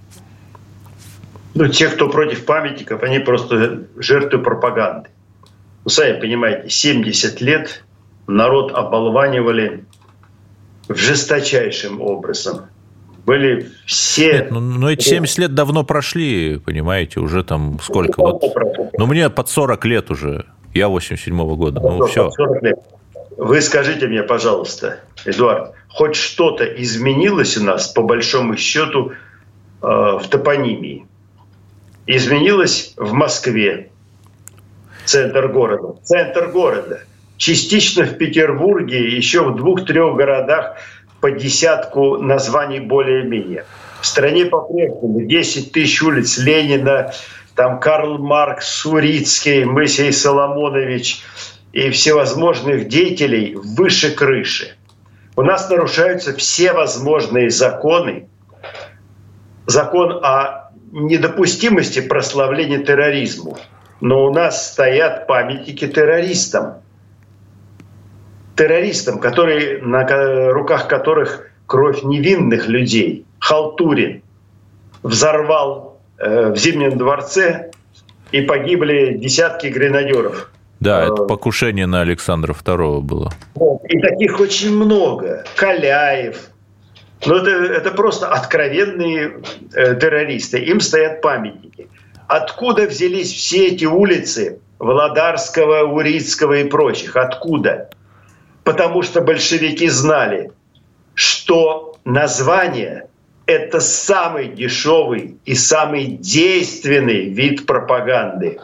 Ну, 1.55 1.67
те, 1.67 1.87
кто 1.87 2.09
против 2.09 2.45
памятников, 2.45 3.01
они 3.01 3.19
просто 3.19 3.85
жертвы 3.97 4.39
пропаганды. 4.39 5.09
Вы 5.85 5.91
сами 5.91 6.19
понимаете, 6.19 6.67
70 6.67 7.41
лет 7.41 7.83
народ 8.27 8.73
оболванивали 8.73 9.85
в 10.87 10.95
жесточайшим 10.95 12.01
образом. 12.01 12.65
Были 13.23 13.69
все... 13.85 14.33
Нет, 14.33 14.51
ну, 14.51 14.59
но 14.59 14.91
эти 14.91 15.07
70 15.07 15.37
лет 15.37 15.53
давно 15.55 15.83
прошли, 15.83 16.59
понимаете, 16.59 17.19
уже 17.19 17.43
там 17.43 17.79
сколько? 17.81 18.19
Вот, 18.19 18.43
ну, 18.97 19.05
мне 19.05 19.29
под 19.29 19.47
40 19.49 19.85
лет 19.85 20.11
уже, 20.11 20.45
я 20.73 20.87
87-го 20.87 21.55
года, 21.55 21.79
ну, 21.79 21.97
ну 21.99 22.07
все. 22.07 22.31
Вы 23.37 23.61
скажите 23.61 24.07
мне, 24.07 24.23
пожалуйста, 24.23 24.99
Эдуард, 25.25 25.73
хоть 25.87 26.15
что-то 26.15 26.65
изменилось 26.65 27.57
у 27.57 27.63
нас, 27.63 27.87
по 27.87 28.01
большому 28.01 28.57
счету, 28.57 29.11
э, 29.81 29.85
в 29.85 30.23
топонимии? 30.29 31.05
Изменилось 32.07 32.93
в 32.95 33.13
Москве, 33.13 33.89
центр 35.05 35.47
города. 35.47 35.99
Центр 36.03 36.49
города. 36.49 37.01
Частично 37.37 38.05
в 38.05 38.17
Петербурге, 38.17 39.15
еще 39.15 39.43
в 39.43 39.55
двух-трех 39.55 40.15
городах 40.15 40.77
по 41.21 41.31
десятку 41.31 42.17
названий 42.17 42.79
более-менее. 42.79 43.65
В 44.01 44.05
стране 44.05 44.45
по-прежнему 44.45 45.21
10 45.21 45.71
тысяч 45.71 46.01
улиц 46.01 46.37
Ленина, 46.37 47.11
там 47.55 47.79
Карл 47.79 48.19
Маркс, 48.19 48.67
Сурицкий, 48.67 49.65
Моисей 49.65 50.13
Соломонович 50.13 51.23
и 51.73 51.89
всевозможных 51.89 52.87
деятелей 52.87 53.55
выше 53.55 54.11
крыши. 54.11 54.75
У 55.35 55.41
нас 55.41 55.69
нарушаются 55.69 56.35
все 56.35 56.71
возможные 56.71 57.49
законы. 57.49 58.27
Закон 59.65 60.23
о 60.23 60.71
недопустимости 60.91 61.99
прославления 61.99 62.79
терроризму– 62.79 63.57
но 64.01 64.25
у 64.25 64.33
нас 64.33 64.71
стоят 64.73 65.27
памятники 65.27 65.87
террористам. 65.87 66.75
Террористам, 68.55 69.19
которые, 69.19 69.81
на 69.81 70.51
руках 70.51 70.87
которых 70.87 71.49
кровь 71.65 72.03
невинных 72.03 72.67
людей. 72.67 73.25
Халтурин 73.39 74.21
взорвал 75.03 75.99
э, 76.17 76.51
в 76.51 76.57
Зимнем 76.57 76.97
дворце 76.97 77.71
и 78.31 78.41
погибли 78.41 79.17
десятки 79.17 79.67
гренадеров. 79.67 80.51
Да, 80.79 81.03
это 81.03 81.23
э, 81.23 81.27
покушение 81.27 81.85
на 81.85 82.01
Александра 82.01 82.53
II 82.53 83.01
было. 83.01 83.31
И 83.87 83.99
таких 83.99 84.39
очень 84.39 84.75
много. 84.75 85.43
Каляев. 85.55 86.49
Но 87.25 87.37
это, 87.37 87.49
это 87.49 87.91
просто 87.91 88.27
откровенные 88.29 89.41
э, 89.73 89.95
террористы. 89.95 90.59
Им 90.59 90.79
стоят 90.79 91.21
памятники. 91.21 91.87
Откуда 92.27 92.87
взялись 92.87 93.31
все 93.31 93.67
эти 93.67 93.85
улицы 93.85 94.59
Володарского, 94.79 95.83
Урицкого 95.83 96.59
и 96.59 96.63
прочих? 96.63 97.15
Откуда? 97.15 97.89
Потому 98.63 99.03
что 99.03 99.21
большевики 99.21 99.87
знали, 99.87 100.51
что 101.13 101.97
название– 102.03 103.07
это 103.45 103.79
самый 103.79 104.47
дешевый 104.47 105.37
и 105.45 105.53
самый 105.53 106.07
действенный 106.07 107.29
вид 107.29 107.67
пропаганды. 107.67 108.59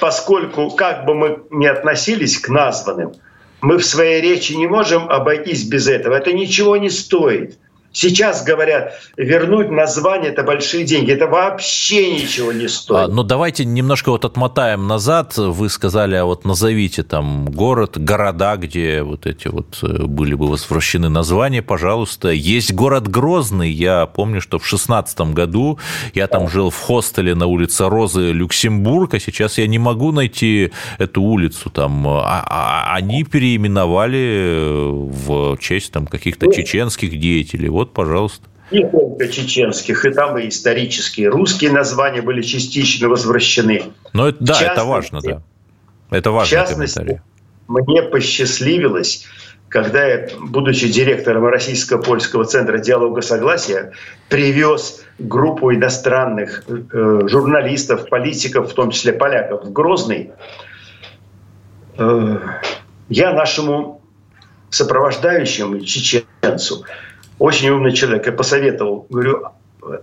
Поскольку, 0.00 0.70
как 0.70 1.06
бы 1.06 1.14
мы 1.14 1.38
ни 1.50 1.66
относились 1.66 2.38
к 2.38 2.48
названным, 2.48 3.14
мы 3.62 3.78
в 3.78 3.86
своей 3.86 4.20
речи 4.20 4.52
не 4.52 4.66
можем 4.66 5.08
обойтись 5.08 5.64
без 5.64 5.88
этого. 5.88 6.14
Это 6.14 6.32
ничего 6.32 6.76
не 6.76 6.90
стоит. 6.90 7.58
Сейчас 7.94 8.42
говорят, 8.42 8.92
вернуть 9.16 9.70
название– 9.70 10.30
это 10.32 10.42
большие 10.42 10.84
деньги. 10.84 11.12
Это 11.12 11.28
вообще 11.28 12.12
ничего 12.12 12.52
не 12.52 12.68
стоит. 12.68 13.08
А, 13.08 13.08
ну, 13.08 13.22
давайте 13.22 13.64
немножко 13.64 14.10
вот 14.10 14.24
отмотаем 14.24 14.88
назад. 14.88 15.36
Вы 15.36 15.68
сказали, 15.68 16.16
а 16.16 16.24
вот 16.24 16.44
назовите 16.44 17.04
там 17.04 17.46
город, 17.46 17.96
города, 17.96 18.56
где 18.56 19.02
вот 19.02 19.26
эти 19.26 19.46
вот 19.46 19.78
э, 19.82 20.06
были 20.06 20.34
бы 20.34 20.48
возвращены 20.48 21.08
названия, 21.08 21.62
пожалуйста. 21.62 22.30
Есть 22.30 22.74
город 22.74 23.06
Грозный. 23.06 23.70
Я 23.70 24.06
помню, 24.06 24.40
что 24.40 24.58
в 24.58 24.66
шестнадцатом 24.66 25.32
году 25.32 25.78
я 26.14 26.26
там 26.26 26.48
жил 26.48 26.70
в 26.70 26.80
хостеле 26.80 27.36
на 27.36 27.46
улице 27.46 27.88
Розы 27.88 28.32
Люксембург, 28.32 29.14
а 29.14 29.20
сейчас 29.20 29.56
я 29.58 29.68
не 29.68 29.78
могу 29.78 30.10
найти 30.10 30.72
эту 30.98 31.22
улицу 31.22 31.70
там. 31.70 32.08
А, 32.08 32.44
а, 32.44 32.94
они 32.96 33.22
переименовали 33.22 34.88
в 34.90 35.58
честь 35.58 35.92
там 35.92 36.08
каких-то 36.08 36.52
чеченских 36.52 37.20
деятелей. 37.20 37.68
Вот 37.68 37.83
вот, 37.84 37.92
пожалуйста. 37.92 38.48
Не 38.70 38.88
только 38.88 39.28
чеченских, 39.28 40.04
и 40.04 40.10
там 40.10 40.38
и 40.38 40.48
исторические 40.48 41.28
русские 41.28 41.70
названия 41.70 42.22
были 42.22 42.42
частично 42.42 43.08
возвращены. 43.08 43.92
Но 44.12 44.28
это, 44.28 44.38
да, 44.40 44.60
это 44.60 44.84
важно, 44.84 45.20
да. 45.22 45.42
Это 46.10 46.30
важно. 46.30 46.46
В 46.46 46.50
частности, 46.50 47.22
мне 47.68 48.02
посчастливилось, 48.02 49.26
когда 49.68 50.06
я, 50.06 50.28
будучи 50.40 50.88
директором 50.88 51.46
Российско-Польского 51.46 52.44
центра 52.44 52.78
диалога 52.78 53.20
согласия, 53.20 53.92
привез 54.28 55.04
группу 55.18 55.72
иностранных 55.72 56.64
э, 56.68 57.20
журналистов, 57.28 58.08
политиков, 58.08 58.70
в 58.70 58.74
том 58.74 58.90
числе 58.90 59.12
поляков, 59.12 59.64
в 59.64 59.72
Грозный, 59.72 60.32
э, 61.98 62.38
я 63.08 63.32
нашему 63.32 64.00
сопровождающему 64.70 65.80
чеченцу, 65.80 66.84
очень 67.38 67.70
умный 67.70 67.92
человек, 67.92 68.26
я 68.26 68.32
посоветовал, 68.32 69.06
говорю, 69.10 69.44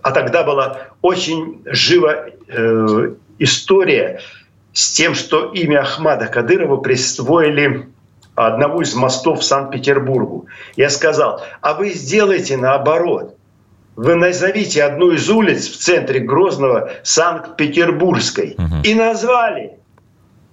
а 0.02 0.12
тогда 0.12 0.44
была 0.44 0.88
очень 1.02 1.62
жива 1.66 2.26
э, 2.48 3.14
история 3.40 4.22
с 4.74 4.92
тем, 4.94 5.16
что 5.16 5.52
имя 5.52 5.82
Ахмада 5.82 6.28
Кадырова 6.28 6.78
присвоили 6.78 7.88
одному 8.36 8.82
из 8.82 8.94
мостов 8.96 9.40
в 9.40 9.44
Санкт-Петербургу. 9.44 10.48
Я 10.76 10.90
сказал, 10.90 11.42
а 11.62 11.74
вы 11.74 11.90
сделайте 11.90 12.58
наоборот. 12.58 13.36
Вы 13.96 14.16
назовите 14.16 14.84
одну 14.84 15.12
из 15.12 15.30
улиц 15.30 15.68
в 15.68 15.78
центре 15.78 16.22
Грозного 16.22 16.92
Санкт-Петербургской. 17.04 18.56
Угу. 18.58 18.76
И 18.84 18.96
назвали. 18.96 19.74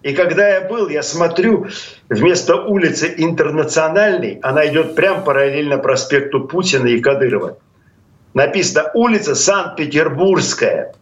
И 0.02 0.14
когда 0.14 0.48
я 0.48 0.60
был, 0.60 0.88
я 0.88 1.02
смотрю, 1.02 1.66
вместо 2.08 2.56
улицы 2.56 3.12
Интернациональной, 3.16 4.38
она 4.42 4.66
идет 4.68 4.94
прямо 4.94 5.22
параллельно 5.22 5.78
проспекту 5.78 6.44
Путина 6.44 6.86
и 6.86 7.00
Кадырова. 7.00 7.58
Написано 8.32 8.90
улица 8.94 9.34
Санкт-Петербургская. 9.34 10.94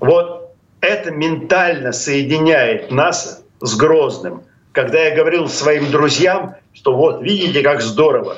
Вот 0.00 0.54
это 0.80 1.10
ментально 1.10 1.92
соединяет 1.92 2.90
нас 2.90 3.42
с 3.60 3.76
Грозным. 3.76 4.42
Когда 4.72 5.00
я 5.00 5.16
говорил 5.16 5.48
своим 5.48 5.90
друзьям, 5.90 6.56
что 6.74 6.94
вот, 6.94 7.22
видите, 7.22 7.62
как 7.62 7.80
здорово. 7.80 8.36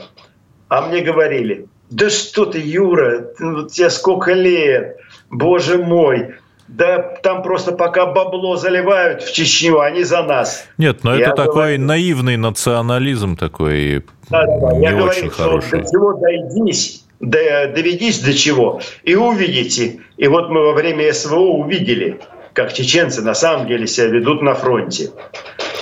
А 0.69 0.83
мне 0.83 1.01
говорили, 1.01 1.67
да 1.91 2.09
что 2.09 2.47
ты, 2.47 2.61
Юра, 2.61 3.33
ну, 3.41 3.69
тебе 3.69 3.91
сколько 3.91 4.33
лет, 4.33 4.99
боже 5.29 5.79
мой, 5.79 6.37
да 6.71 6.99
там 7.23 7.43
просто 7.43 7.73
пока 7.73 8.07
бабло 8.07 8.57
заливают 8.57 9.23
в 9.23 9.33
Чечню, 9.33 9.81
они 9.81 10.05
за 10.05 10.23
нас. 10.23 10.67
Нет, 10.79 11.03
но 11.03 11.17
я 11.17 11.27
это 11.27 11.35
говорю, 11.35 11.53
такой 11.53 11.79
наивный 11.79 12.37
национализм 12.37 13.37
такой 13.37 14.05
да, 14.29 14.47
да, 14.47 14.77
не 14.77 14.85
я 14.85 14.97
очень 14.97 15.29
говорю, 15.29 15.31
хороший. 15.31 15.67
Что 15.67 15.79
до 15.79 15.91
чего 15.91 16.13
дойдись, 16.15 17.05
до, 17.19 17.73
доведись 17.75 18.21
до 18.21 18.33
чего, 18.35 18.81
и 19.03 19.17
увидите. 19.17 20.01
И 20.17 20.29
вот 20.29 20.49
мы 20.51 20.63
во 20.63 20.73
время 20.73 21.13
СВО 21.13 21.41
увидели, 21.41 22.21
как 22.53 22.73
чеченцы 22.73 23.21
на 23.23 23.35
самом 23.35 23.67
деле 23.67 23.89
себя 23.89 24.07
ведут 24.07 24.41
на 24.41 24.55
фронте. 24.55 25.11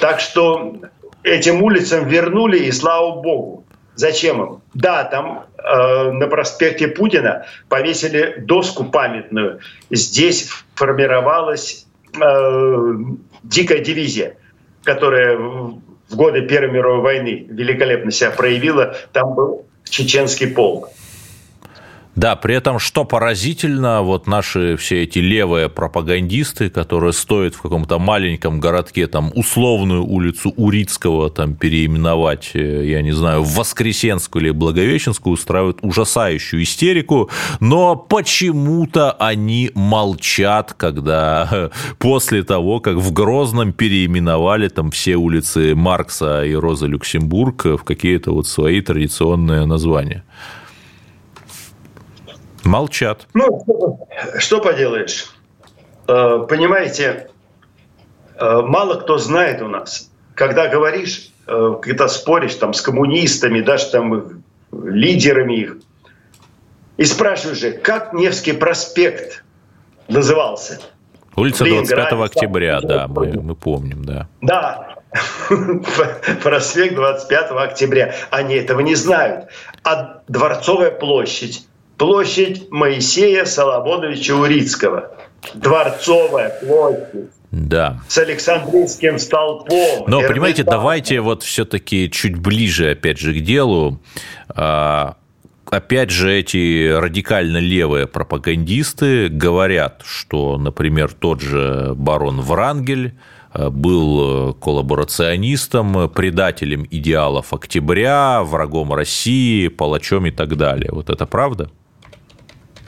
Так 0.01 0.21
что 0.21 0.75
этим 1.23 1.63
улицам 1.63 2.09
вернули, 2.09 2.61
и 2.61 2.73
слава 2.73 3.21
богу. 3.21 3.65
Зачем 3.95 4.43
им? 4.43 4.63
Да, 4.73 5.05
там 5.05 5.45
на 5.63 6.27
проспекте 6.29 6.89
Путина 6.89 7.47
повесили 7.69 8.37
доску 8.39 8.85
памятную. 8.85 9.61
Здесь 9.91 10.51
формировалась 10.75 11.87
э, 12.15 12.95
дикая 13.43 13.81
дивизия, 13.81 14.37
которая 14.85 15.37
в 15.37 15.81
годы 16.11 16.43
Первой 16.43 16.71
мировой 16.71 17.01
войны 17.03 17.47
великолепно 17.49 18.11
себя 18.11 18.31
проявила. 18.31 18.97
Там 19.13 19.35
был 19.35 19.67
чеченский 19.89 20.47
полк. 20.47 20.89
Да, 22.17 22.35
при 22.35 22.57
этом, 22.57 22.81
что 22.81 23.05
поразительно, 23.05 24.03
вот 24.03 24.27
наши 24.27 24.77
все 24.77 25.05
эти 25.05 25.21
левые 25.21 25.69
пропагандисты, 25.69 26.69
которые 26.69 27.13
стоят 27.13 27.55
в 27.55 27.63
каком-то 27.63 28.01
маленьком 28.01 28.59
городке, 28.59 29.07
там, 29.07 29.31
условную 29.37 30.05
улицу 30.05 30.53
Урицкого 30.57 31.31
там 31.31 31.55
переименовать, 31.55 32.51
э, 32.55 32.89
я 32.89 33.03
не 33.03 33.13
знаю, 33.13 33.43
в 33.45 33.55
Воскресенскую 33.55 34.43
или 34.43 34.51
Благовещенскую, 34.51 35.35
устраивают 35.35 35.79
ужасающую 35.83 36.63
истерику, 36.63 37.31
но 37.61 37.95
почему-то 37.95 39.13
они 39.13 39.71
молчат, 39.75 40.75
когда 40.77 41.71
после 41.99 42.43
того, 42.43 42.81
как 42.81 42.97
в 42.97 43.13
Грозном 43.13 43.73
переименовали 43.73 44.69
там 44.69 44.91
все 44.91 45.15
улицы 45.15 45.77
Маркса 45.77 46.45
и 46.45 46.55
Роза 46.55 46.87
Люксембург 46.87 47.65
в 47.65 47.85
какие-то 47.85 48.33
вот 48.33 48.49
свои 48.49 48.81
традиционные 48.81 49.67
названия. 49.67 50.25
Молчат. 52.69 53.27
Ну, 53.33 53.99
что 54.39 54.61
поделаешь? 54.61 55.33
Э, 56.07 56.45
понимаете, 56.49 57.31
э, 58.37 58.61
мало 58.63 59.01
кто 59.01 59.17
знает 59.17 59.63
у 59.63 59.69
нас, 59.69 60.11
когда 60.35 60.69
говоришь, 60.69 61.31
э, 61.47 61.77
когда 61.81 62.09
споришь 62.09 62.55
там 62.57 62.75
с 62.75 62.83
коммунистами, 62.83 63.63
даже 63.63 63.87
там 63.87 64.43
лидерами 64.71 65.55
их, 65.55 65.77
и 66.99 67.05
спрашиваешь 67.05 67.59
же, 67.59 67.73
как 67.73 68.13
Невский 68.13 68.53
проспект 68.53 69.45
назывался? 70.09 70.79
Улица 71.37 71.65
25 71.65 72.13
октября, 72.13 72.81
да, 72.83 73.09
мы, 73.09 73.33
мы 73.41 73.55
помним, 73.55 74.05
да. 74.05 74.29
Да, 74.43 74.97
проспект 76.43 76.97
25 76.97 77.51
октября. 77.53 78.15
Они 78.31 78.57
этого 78.57 78.81
не 78.81 78.95
знают. 78.95 79.49
А 79.85 80.21
Дворцовая 80.29 80.91
площадь 80.91 81.65
площадь 81.99 82.71
Моисея 82.71 83.45
Соломоновича 83.45 84.35
Урицкого. 84.35 85.11
Дворцовая 85.55 86.51
площадь. 86.61 87.31
Да. 87.51 88.01
С 88.09 88.19
Александрийским 88.19 89.19
столпом. 89.19 90.05
Но, 90.07 90.19
Эрмитаж. 90.19 90.29
понимаете, 90.29 90.65
давайте 90.65 91.21
вот 91.21 91.43
все-таки 91.43 92.11
чуть 92.11 92.37
ближе, 92.37 92.91
опять 92.93 93.19
же, 93.19 93.33
к 93.33 93.43
делу. 93.43 94.01
А, 94.51 95.17
опять 95.71 96.11
же, 96.11 96.33
эти 96.33 96.91
радикально 96.93 97.57
левые 97.57 98.07
пропагандисты 98.07 99.29
говорят, 99.29 100.03
что, 100.05 100.59
например, 100.59 101.13
тот 101.13 101.41
же 101.41 101.95
барон 101.95 102.43
Врангель 102.43 103.15
а, 103.53 103.71
был 103.71 104.53
коллаборационистом, 104.55 106.11
предателем 106.11 106.87
идеалов 106.91 107.55
октября, 107.55 108.43
врагом 108.43 108.93
России, 108.93 109.69
палачом 109.69 110.27
и 110.27 110.31
так 110.31 110.57
далее. 110.57 110.91
Вот 110.93 111.09
это 111.09 111.25
правда? 111.25 111.71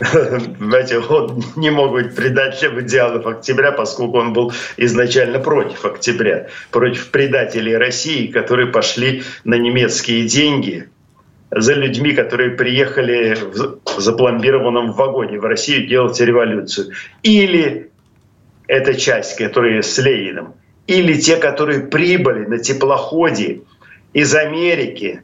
знаете, 0.59 0.99
он 0.99 1.45
не 1.57 1.71
мог 1.71 1.93
быть 1.93 2.15
предателем 2.15 2.81
идеалов 2.81 3.27
октября, 3.27 3.73
поскольку 3.73 4.19
он 4.19 4.33
был 4.33 4.53
изначально 4.79 5.41
против 5.41 5.85
октября, 5.85 6.49
против 6.71 7.11
предателей 7.11 7.77
России, 7.77 8.29
которые 8.29 8.69
пошли 8.69 9.23
на 9.45 9.57
немецкие 9.57 10.27
деньги 10.27 10.89
за 11.51 11.75
людьми, 11.75 12.13
которые 12.13 12.53
приехали 12.53 13.37
в 13.53 14.01
запломбированном 14.01 14.93
вагоне 14.93 15.39
в 15.39 15.45
Россию 15.45 15.87
делать 15.87 16.19
революцию. 16.19 16.93
Или 17.23 17.91
эта 18.69 18.95
часть, 18.95 19.37
которая 19.37 19.83
с 19.83 19.99
Лениным, 19.99 20.55
или 20.87 21.21
те, 21.21 21.37
которые 21.37 21.81
прибыли 21.81 22.47
на 22.47 22.59
теплоходе 22.59 23.63
из 24.15 24.35
Америки, 24.35 25.23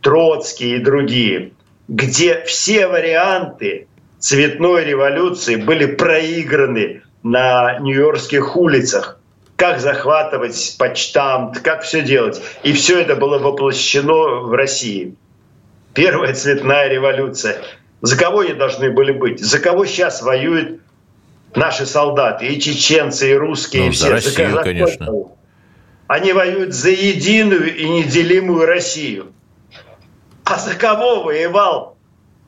Троцкий 0.00 0.76
и 0.76 0.78
другие, 0.78 1.52
где 1.88 2.42
все 2.44 2.86
варианты 2.86 3.86
цветной 4.24 4.84
революции 4.84 5.56
были 5.56 5.84
проиграны 5.84 7.02
на 7.22 7.78
нью-йоркских 7.80 8.56
улицах. 8.56 9.20
Как 9.56 9.80
захватывать 9.80 10.76
почтамт, 10.78 11.60
как 11.60 11.82
все 11.82 12.00
делать. 12.00 12.40
И 12.62 12.72
все 12.72 13.00
это 13.00 13.16
было 13.16 13.38
воплощено 13.38 14.40
в 14.46 14.52
России. 14.54 15.14
Первая 15.92 16.32
цветная 16.32 16.88
революция. 16.88 17.58
За 18.00 18.16
кого 18.16 18.40
они 18.40 18.54
должны 18.54 18.90
были 18.90 19.12
быть? 19.12 19.40
За 19.40 19.58
кого 19.58 19.84
сейчас 19.84 20.22
воюют 20.22 20.80
наши 21.54 21.84
солдаты? 21.84 22.46
И 22.46 22.58
чеченцы, 22.58 23.30
и 23.30 23.34
русские, 23.34 23.82
ну, 23.82 23.88
и 23.88 23.90
все. 23.92 24.04
За 24.06 24.10
Россию, 24.10 24.50
за 24.52 24.62
конечно. 24.62 25.12
Они 26.06 26.32
воюют 26.32 26.72
за 26.72 26.90
единую 26.90 27.76
и 27.76 27.86
неделимую 27.88 28.64
Россию. 28.64 29.32
А 30.44 30.58
за 30.58 30.74
кого 30.74 31.24
воевал 31.24 31.93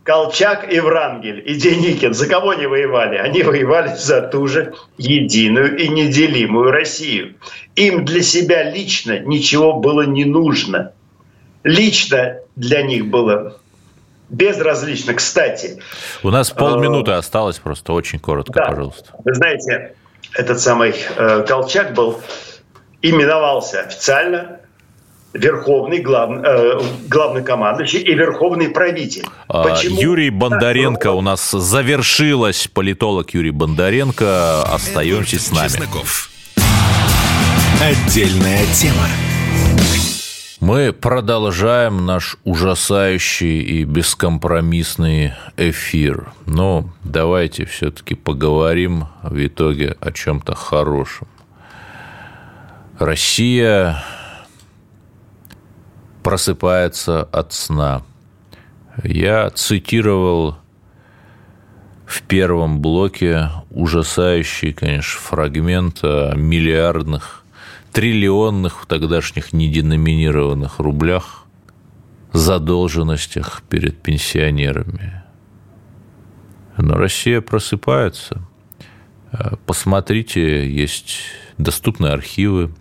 Колчак 0.07 0.73
и 0.73 0.79
Врангель, 0.79 1.43
и 1.45 1.57
Деникин, 1.57 2.15
за 2.15 2.29
кого 2.29 2.51
они 2.51 2.67
воевали? 2.67 3.17
Они 3.17 3.43
воевали 3.43 3.93
за 3.97 4.23
ту 4.23 4.47
же 4.47 4.73
единую 4.99 5.77
и 5.77 5.89
неделимую 5.89 6.71
Россию. 6.71 7.35
Им 7.75 8.05
для 8.05 8.23
себя 8.23 8.71
лично 8.71 9.19
ничего 9.19 9.75
было 9.75 10.03
не 10.03 10.25
нужно. 10.25 10.93
Лично 11.65 12.39
для 12.55 12.83
них 12.83 13.07
было 13.07 13.59
безразлично. 14.29 15.15
Кстати. 15.15 15.83
У 16.23 16.31
нас 16.31 16.53
полминуты 16.53 17.11
э, 17.11 17.15
осталось, 17.15 17.59
просто 17.59 17.93
очень 17.93 18.21
коротко, 18.21 18.53
да, 18.53 18.67
пожалуйста. 18.67 19.11
Вы 19.25 19.35
знаете, 19.35 19.97
этот 20.35 20.61
самый 20.61 20.95
э, 21.17 21.45
Колчак 21.49 21.95
был 21.95 22.21
именовался 23.03 23.81
официально 23.81 24.61
верховный 25.37 26.01
глав, 26.01 26.31
э, 26.31 26.81
главнокомандующий 27.09 28.01
и 28.01 28.15
верховный 28.15 28.69
правитель. 28.69 29.25
А, 29.49 29.63
Почему? 29.63 30.01
Юрий 30.01 30.31
Бондаренко 30.31 31.13
у 31.13 31.21
нас 31.21 31.51
завершилась. 31.51 32.69
Политолог 32.73 33.31
Юрий 33.35 33.51
Бондаренко. 33.51 34.63
Остаемся 34.65 35.39
с 35.39 35.51
нами. 35.53 35.69
Чесноков. 35.69 36.31
Отдельная 37.81 38.65
тема. 38.73 39.07
Мы 40.61 40.93
продолжаем 40.93 42.07
наш 42.07 42.39
ужасающий 42.45 43.61
и 43.61 43.85
бескомпромиссный 43.85 45.35
эфир. 45.59 46.33
Но 46.47 46.89
давайте 47.05 47.67
все-таки 47.67 48.15
поговорим 48.15 49.05
в 49.23 49.47
итоге 49.47 49.97
о 50.01 50.13
чем-то 50.13 50.55
хорошем. 50.55 51.29
Россия 52.99 54.03
просыпается 56.27 57.23
от 57.23 57.53
сна. 57.53 58.03
Я 59.05 59.49
цитировал 59.51 60.57
в 62.05 62.21
первом 62.23 62.81
блоке 62.81 63.51
ужасающий, 63.71 64.73
конечно, 64.73 65.21
фрагмент 65.21 66.01
о 66.03 66.35
миллиардных, 66.35 67.45
триллионных 67.93 68.83
в 68.83 68.87
тогдашних 68.87 69.53
неденоминированных 69.53 70.81
рублях 70.81 71.45
задолженностях 72.33 73.63
перед 73.69 74.03
пенсионерами. 74.03 75.23
Но 76.77 76.95
Россия 76.95 77.41
просыпается. 77.41 78.43
Посмотрите, 79.65 80.69
есть 80.69 81.21
доступные 81.57 82.13
архивы, 82.13 82.75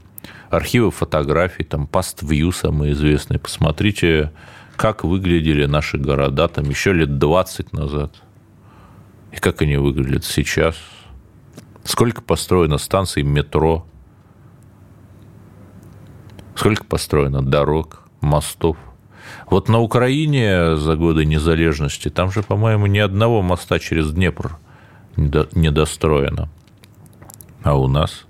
архивы 0.49 0.91
фотографий, 0.91 1.63
там 1.63 1.87
PastView 1.91 2.51
самые 2.51 2.93
известные. 2.93 3.39
Посмотрите, 3.39 4.31
как 4.75 5.03
выглядели 5.03 5.65
наши 5.65 5.97
города 5.97 6.47
там 6.47 6.69
еще 6.69 6.93
лет 6.93 7.17
20 7.17 7.73
назад. 7.73 8.13
И 9.31 9.37
как 9.37 9.61
они 9.61 9.77
выглядят 9.77 10.23
сейчас. 10.23 10.75
Сколько 11.83 12.21
построено 12.21 12.77
станций 12.77 13.23
метро. 13.23 13.85
Сколько 16.55 16.85
построено 16.85 17.41
дорог, 17.41 18.01
мостов. 18.21 18.77
Вот 19.49 19.69
на 19.69 19.79
Украине 19.79 20.77
за 20.77 20.95
годы 20.95 21.25
незалежности, 21.25 22.09
там 22.09 22.31
же, 22.31 22.43
по-моему, 22.43 22.85
ни 22.85 22.99
одного 22.99 23.41
моста 23.41 23.79
через 23.79 24.11
Днепр 24.13 24.57
не 25.17 25.71
достроено. 25.71 26.49
А 27.63 27.77
у 27.77 27.87
нас? 27.87 28.25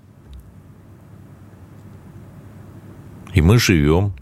И 3.36 3.42
мы 3.42 3.58
живем, 3.58 4.14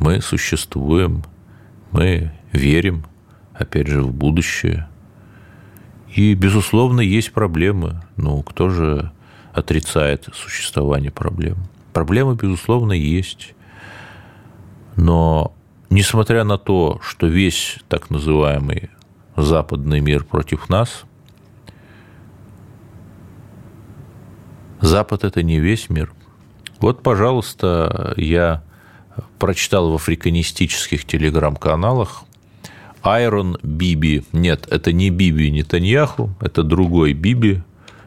мы 0.00 0.20
существуем, 0.20 1.22
мы 1.92 2.32
верим, 2.50 3.04
опять 3.54 3.86
же, 3.86 4.02
в 4.02 4.12
будущее. 4.12 4.88
И, 6.16 6.34
безусловно, 6.34 7.00
есть 7.00 7.32
проблемы. 7.32 8.02
Ну, 8.16 8.42
кто 8.42 8.68
же 8.68 9.12
отрицает 9.52 10.28
существование 10.34 11.12
проблем? 11.12 11.58
Проблемы, 11.92 12.34
безусловно, 12.34 12.90
есть. 12.90 13.54
Но, 14.96 15.54
несмотря 15.88 16.42
на 16.42 16.58
то, 16.58 16.98
что 17.04 17.28
весь 17.28 17.78
так 17.88 18.10
называемый 18.10 18.90
западный 19.36 20.00
мир 20.00 20.24
против 20.24 20.68
нас, 20.68 21.04
Запад– 24.80 25.22
это 25.24 25.44
не 25.44 25.60
весь 25.60 25.88
мир– 25.88 26.12
вот, 26.80 27.02
пожалуйста, 27.02 28.14
я 28.16 28.62
прочитал 29.38 29.90
в 29.90 29.94
африканистических 29.94 31.04
телеграм-каналах 31.04 32.24
Айрон 33.02 33.58
Биби. 33.62 34.24
Нет, 34.32 34.66
это 34.70 34.92
не 34.92 35.10
Биби 35.10 35.50
Нетаньяху, 35.50 36.30
это 36.40 36.62
другой 36.62 37.12
Биби, 37.12 37.62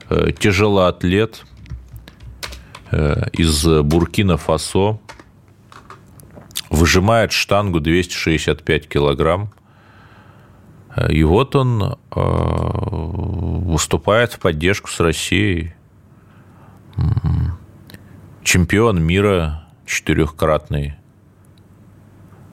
э, 0.10 0.32
тяжелоатлет 0.38 1.46
э, 2.92 3.30
из 3.34 3.66
Буркина 3.66 4.38
Фасо, 4.38 5.00
выжимает 6.70 7.32
штангу 7.32 7.80
265 7.80 8.88
килограмм. 8.88 9.52
Э, 10.96 11.12
и 11.12 11.24
вот 11.24 11.56
он 11.56 11.98
выступает 12.12 14.34
в 14.34 14.40
поддержку 14.40 14.90
с 14.90 15.00
Россией 15.00 15.74
чемпион 18.44 19.02
мира 19.02 19.64
четырехкратный, 19.86 20.96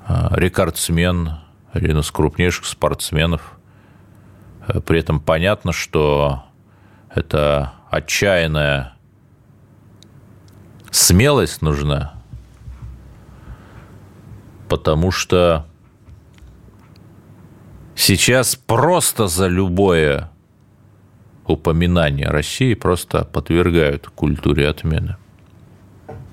а, 0.06 0.30
рекордсмен, 0.32 1.38
один 1.72 1.98
из 1.98 2.10
крупнейших 2.10 2.64
спортсменов. 2.64 3.58
Э, 4.66 4.80
при 4.80 4.98
этом 4.98 5.20
понятно, 5.20 5.72
что 5.72 6.44
это 7.14 7.72
отчаянная 7.90 8.94
смелость 10.90 11.62
нужна, 11.62 12.14
потому 14.68 15.10
что 15.10 15.66
сейчас 17.94 18.56
просто 18.56 19.26
за 19.26 19.46
любое 19.46 20.30
упоминание 21.46 22.28
России 22.28 22.74
просто 22.74 23.24
подвергают 23.24 24.08
культуре 24.08 24.68
отмены. 24.68 25.16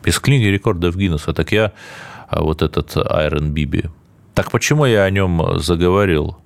Из 0.08 0.22
книги 0.22 0.46
рекордов 0.46 0.96
Гиннесса. 0.96 1.34
Так 1.34 1.52
я 1.52 1.74
а, 2.30 2.42
вот 2.42 2.62
этот 2.62 2.96
Айрон 2.96 3.52
Биби. 3.52 3.84
Так 4.36 4.52
почему 4.52 4.86
я 4.86 5.04
о 5.04 5.10
нем 5.10 5.60
заговорил? 5.60 6.38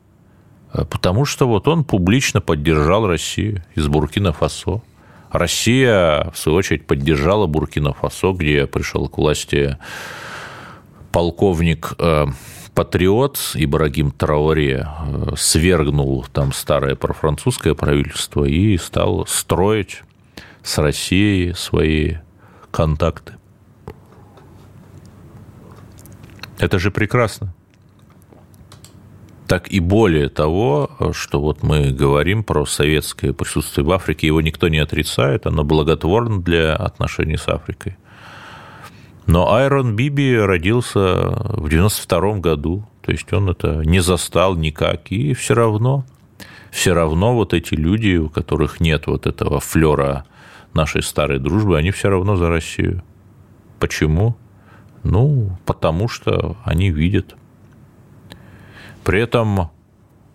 А, 0.72 0.84
потому 0.84 1.26
что 1.26 1.47
вот 1.47 1.68
он 1.68 1.84
публично 1.84 2.41
поддержал 2.41 3.05
Россию 3.05 3.64
из 3.76 3.88
Буркина-Фасо. 3.88 4.82
Россия, 5.30 6.32
в 6.34 6.38
свою 6.39 6.57
очередь, 6.57 6.88
поддержала 6.88 7.45
Буркина-Фасо, 7.45 8.34
где 8.34 8.66
пришел 8.66 9.07
к 9.07 9.20
власти 9.20 9.78
полковник 11.12 11.93
патриот 12.74 13.51
Ибрагим 13.53 14.09
Трауре 14.09 14.88
э, 14.88 15.34
свергнул 15.38 16.26
там 16.34 16.51
старое 16.51 16.95
профранцузское 16.95 17.76
правительство 17.76 18.43
и 18.43 18.76
стал 18.78 19.28
строить 19.28 20.01
с 20.64 20.80
Россией 20.80 21.53
свои 21.53 22.16
контакты. 22.72 23.34
Это 26.62 26.78
же 26.78 26.91
прекрасно. 26.91 27.55
Так 29.47 29.70
и 29.70 29.80
более 29.80 30.30
того, 30.30 30.91
что 31.12 31.41
вот 31.41 31.64
мы 31.64 31.91
говорим 31.91 32.43
про 32.43 32.68
советское 32.68 33.34
присутствие 33.34 33.84
в 33.84 33.91
Африке, 33.91 34.28
его 34.28 34.41
никто 34.41 34.68
не 34.68 34.78
отрицает, 34.78 35.47
оно 35.47 35.64
благотворно 35.64 36.39
для 36.39 36.76
отношений 36.76 37.38
с 37.38 37.47
Африкой. 37.47 37.97
Но 39.26 39.51
Айрон 39.51 39.95
Биби 39.95 40.38
родился 40.38 41.32
в 41.57 41.68
92 41.68 42.38
году, 42.38 42.88
то 43.01 43.12
есть 43.12 43.34
он 43.34 43.49
это 43.49 43.82
не 43.84 43.99
застал 43.99 44.55
никак, 44.55 45.12
и 45.12 45.34
все 45.34 45.55
равно, 45.55 46.05
все 46.70 46.93
равно 46.93 47.34
вот 47.34 47.55
эти 47.55 47.74
люди, 47.74 48.18
у 48.18 48.30
которых 48.30 48.80
нет 48.80 49.07
вот 49.07 49.26
этого 49.26 49.59
флера 49.59 50.26
нашей 50.76 51.01
старой 51.01 51.39
дружбы, 51.39 51.76
они 51.76 51.89
все 51.89 52.09
равно 52.09 52.36
за 52.36 52.49
Россию. 52.49 53.03
Почему? 53.80 54.38
Ну, 55.03 55.57
потому 55.65 56.07
что 56.07 56.57
они 56.63 56.91
видят. 56.91 57.35
При 59.03 59.21
этом 59.21 59.71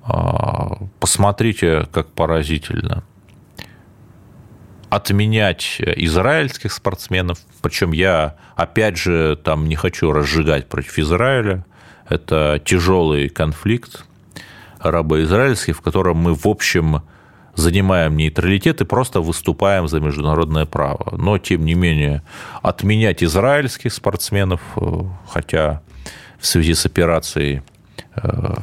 а, 0.02 0.78
посмотрите, 1.00 1.86
как 1.92 2.08
поразительно. 2.12 3.04
Отменять 4.88 5.80
израильских 5.80 6.72
спортсменов, 6.72 7.38
причем 7.60 7.92
я, 7.92 8.36
опять 8.54 8.96
же, 8.96 9.36
там 9.36 9.68
не 9.68 9.74
хочу 9.74 10.12
разжигать 10.12 10.68
против 10.68 10.98
Израиля, 10.98 11.66
это 12.08 12.62
тяжелый 12.64 13.28
конфликт 13.28 14.04
арабо-израильский, 14.78 15.72
в 15.72 15.80
котором 15.80 16.18
мы, 16.18 16.34
в 16.34 16.46
общем, 16.46 17.02
занимаем 17.57 18.16
нейтралитет 18.16 18.80
и 18.80 18.84
просто 18.84 19.20
выступаем 19.20 19.88
за 19.88 20.00
международное 20.00 20.66
право. 20.66 21.16
Но, 21.16 21.38
тем 21.38 21.64
не 21.64 21.74
менее, 21.74 22.22
отменять 22.62 23.22
израильских 23.22 23.92
спортсменов, 23.92 24.61
э, 24.76 25.02
хотя 25.28 25.82
в 26.38 26.46
связи 26.46 26.74
с 26.74 26.86
операцией 26.86 27.62
э, 28.14 28.54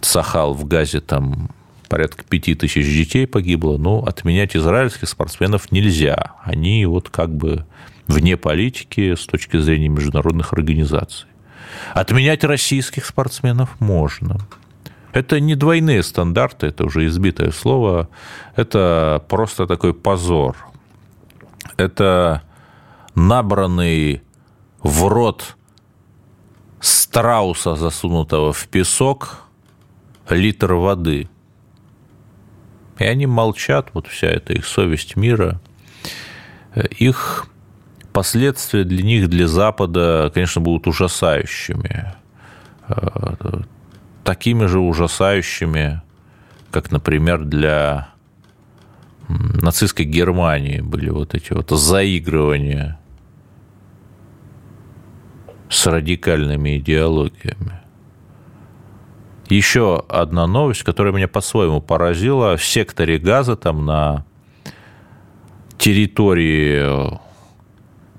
Цахал 0.00 0.54
в 0.54 0.64
Газе 0.66 1.00
там 1.00 1.50
порядка 1.88 2.22
пяти 2.22 2.54
тысяч 2.54 2.86
детей 2.86 3.26
погибло, 3.26 3.78
но 3.78 4.04
отменять 4.04 4.54
израильских 4.54 5.08
спортсменов 5.08 5.72
нельзя. 5.72 6.32
Они 6.44 6.84
вот 6.86 7.08
как 7.08 7.34
бы 7.34 7.64
вне 8.06 8.36
политики 8.36 9.14
с 9.14 9.26
точки 9.26 9.58
зрения 9.58 9.88
международных 9.88 10.52
организаций. 10.52 11.26
Отменять 11.94 12.44
российских 12.44 13.06
спортсменов 13.06 13.80
можно. 13.80 14.38
Это 15.18 15.40
не 15.40 15.56
двойные 15.56 16.04
стандарты, 16.04 16.68
это 16.68 16.84
уже 16.84 17.04
избитое 17.06 17.50
слово, 17.50 18.08
это 18.54 19.20
просто 19.28 19.66
такой 19.66 19.92
позор. 19.92 20.56
Это 21.76 22.44
набранный 23.16 24.22
в 24.80 25.08
рот 25.08 25.56
страуса, 26.78 27.74
засунутого 27.74 28.52
в 28.52 28.68
песок, 28.68 29.40
литр 30.28 30.74
воды. 30.74 31.28
И 33.00 33.04
они 33.04 33.26
молчат, 33.26 33.90
вот 33.94 34.06
вся 34.06 34.28
эта 34.28 34.52
их 34.52 34.66
совесть 34.66 35.16
мира. 35.16 35.60
Их 36.96 37.48
последствия 38.12 38.84
для 38.84 39.02
них, 39.02 39.28
для 39.28 39.48
Запада, 39.48 40.30
конечно, 40.32 40.60
будут 40.60 40.86
ужасающими 40.86 42.14
такими 44.28 44.66
же 44.66 44.78
ужасающими, 44.78 46.02
как, 46.70 46.90
например, 46.90 47.46
для 47.46 48.10
нацистской 49.26 50.04
Германии 50.04 50.82
были 50.82 51.08
вот 51.08 51.34
эти 51.34 51.54
вот 51.54 51.70
заигрывания 51.70 53.00
с 55.70 55.86
радикальными 55.86 56.76
идеологиями. 56.76 57.80
Еще 59.48 60.04
одна 60.10 60.46
новость, 60.46 60.82
которая 60.82 61.14
меня 61.14 61.26
по-своему 61.26 61.80
поразила. 61.80 62.58
В 62.58 62.62
секторе 62.62 63.18
газа, 63.18 63.56
там 63.56 63.86
на 63.86 64.26
территории 65.78 67.18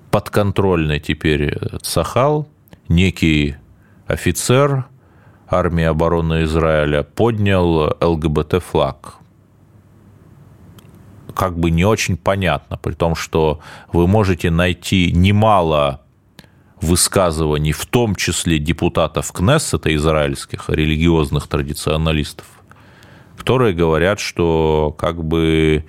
подконтрольной 0.10 1.00
теперь 1.00 1.56
Цахал, 1.84 2.50
некий 2.88 3.58
офицер 4.08 4.88
армии 5.50 5.84
обороны 5.84 6.44
Израиля 6.44 7.04
поднял 7.04 7.96
ЛГБТ-флаг. 8.00 9.16
Как 11.36 11.58
бы 11.58 11.72
не 11.72 11.86
очень 11.86 12.18
понятно, 12.18 12.78
при 12.78 12.94
том, 12.94 13.16
что 13.16 13.60
вы 13.94 14.08
можете 14.08 14.52
найти 14.52 15.12
немало 15.12 16.02
высказываний, 16.82 17.72
в 17.72 17.86
том 17.86 18.16
числе 18.16 18.60
депутатов 18.60 19.32
Кнессета 19.32 19.94
израильских, 19.96 20.70
религиозных 20.70 21.48
традиционалистов, 21.48 22.46
которые 23.38 23.74
говорят, 23.74 24.20
что 24.20 24.96
как 24.98 25.24
бы 25.24 25.86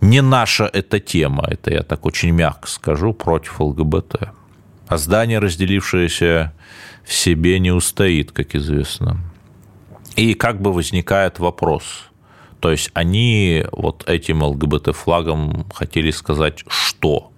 не 0.00 0.20
наша 0.20 0.68
эта 0.72 1.00
тема, 1.00 1.44
это 1.48 1.72
я 1.72 1.82
так 1.82 2.04
очень 2.06 2.30
мягко 2.30 2.68
скажу, 2.68 3.12
против 3.12 3.60
ЛГБТ. 3.60 4.28
А 4.86 4.98
здание, 4.98 5.38
разделившееся 5.38 6.52
в 7.04 7.12
себе, 7.12 7.58
не 7.58 7.70
устоит, 7.70 8.32
как 8.32 8.54
известно. 8.54 9.18
И 10.16 10.34
как 10.34 10.60
бы 10.60 10.72
возникает 10.72 11.38
вопрос. 11.38 12.10
То 12.60 12.70
есть 12.70 12.90
они 12.94 13.64
вот 13.72 14.08
этим 14.08 14.42
ЛГБТ-флагом 14.42 15.66
хотели 15.72 16.10
сказать 16.10 16.64
что? 16.66 17.30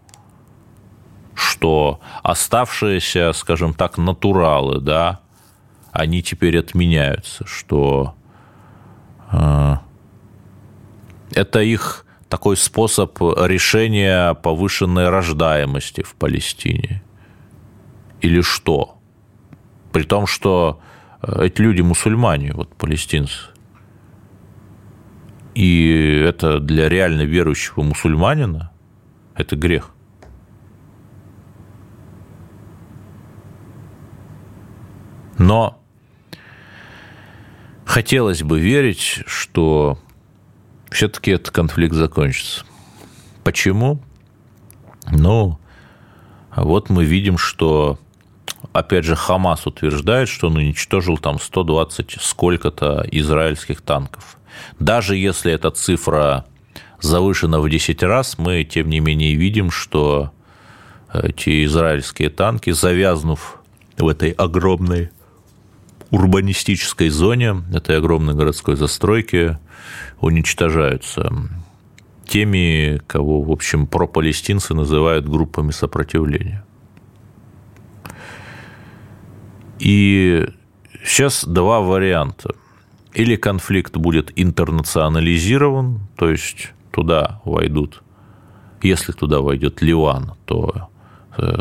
что 1.37 2.01
оставшиеся, 2.23 3.33
скажем 3.33 3.75
так, 3.75 3.99
натуралы, 3.99 4.81
да, 4.81 5.21
они 5.93 6.23
теперь 6.23 6.59
отменяются, 6.59 7.47
что 7.47 8.15
э, 9.31 9.77
это 11.33 11.61
их 11.61 12.07
такой 12.29 12.57
способ 12.57 13.21
решения 13.21 14.35
повышенной 14.35 15.11
рождаемости 15.11 16.03
в 16.03 16.15
Палестине. 16.15 17.03
Или 18.23 18.41
что? 18.41 18.96
При 19.97 20.03
том, 20.03 20.27
что 20.27 20.79
э, 21.23 21.47
эти 21.47 21.63
люди 21.63 21.81
мусульмане, 21.81 22.53
вот 22.53 22.77
палестинцы. 22.77 23.49
И 25.55 26.23
это 26.23 26.61
для 26.61 26.91
реально 26.91 27.23
верующего 27.23 27.83
мусульманина 27.83 28.71
это 29.35 29.57
грех. 29.57 29.95
Но 35.39 35.83
хотелось 37.87 38.43
бы 38.43 38.61
верить, 38.61 39.23
что 39.27 39.99
все-таки 40.91 41.31
этот 41.31 41.53
конфликт 41.53 41.95
закончится. 41.95 42.67
Почему? 43.45 44.03
Ну, 45.11 45.59
вот 46.55 46.91
мы 46.91 47.07
видим, 47.07 47.39
что, 47.39 47.99
опять 48.79 49.05
же, 49.05 49.17
Хамас 49.17 49.67
утверждает, 49.67 50.29
что 50.29 50.49
он 50.49 50.57
уничтожил 50.57 51.19
там 51.19 51.39
120 51.41 52.17
сколько-то 52.21 53.07
израильских 53.11 53.81
танков. 53.81 54.37
Даже 54.79 55.17
если 55.17 55.53
эта 55.53 55.71
цифра 55.71 56.45
завышена 57.01 57.61
в 57.61 57.69
10 57.69 58.03
раз, 58.03 58.39
мы, 58.39 58.65
тем 58.65 58.89
не 58.89 59.01
менее, 59.01 59.35
видим, 59.35 59.71
что 59.71 60.33
эти 61.13 61.65
израильские 61.65 62.31
танки, 62.31 62.71
завязнув 62.71 63.61
в 63.99 64.09
этой 64.09 64.31
огромной 64.31 65.11
урбанистической 66.11 67.09
зоне, 67.09 67.63
этой 67.75 67.99
огромной 67.99 68.35
городской 68.35 68.77
застройки, 68.77 69.59
уничтожаются 70.21 71.33
теми, 72.27 73.01
кого, 73.07 73.43
в 73.43 73.51
общем, 73.51 73.87
пропалестинцы 73.87 74.75
называют 74.75 75.29
группами 75.29 75.71
сопротивления. 75.71 76.65
И 79.79 80.49
сейчас 81.05 81.45
два 81.45 81.81
варианта. 81.81 82.55
Или 83.15 83.37
конфликт 83.37 83.97
будет 83.97 84.33
интернационализирован, 84.37 86.01
то 86.17 86.31
есть 86.31 86.73
туда 86.91 87.41
войдут, 87.45 88.03
если 88.83 89.13
туда 89.13 89.41
войдет 89.41 89.81
Ливан, 89.81 90.35
то 90.45 90.89
э, 91.39 91.59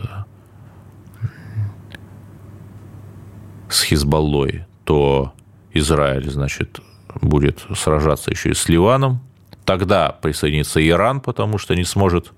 с 3.69 3.83
Хизбаллой, 3.83 4.65
то 4.83 5.33
Израиль, 5.73 6.29
значит, 6.29 6.79
будет 7.21 7.65
сражаться 7.75 8.31
еще 8.31 8.49
и 8.49 8.53
с 8.53 8.67
Ливаном. 8.69 9.21
Тогда 9.65 10.09
присоединится 10.09 10.85
Иран, 10.85 11.21
потому 11.21 11.57
что 11.57 11.75
не 11.75 11.85
сможет 11.85 12.33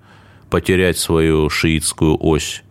потерять 0.50 0.98
свою 0.98 1.50
шиитскую 1.50 2.16
ось. 2.18 2.62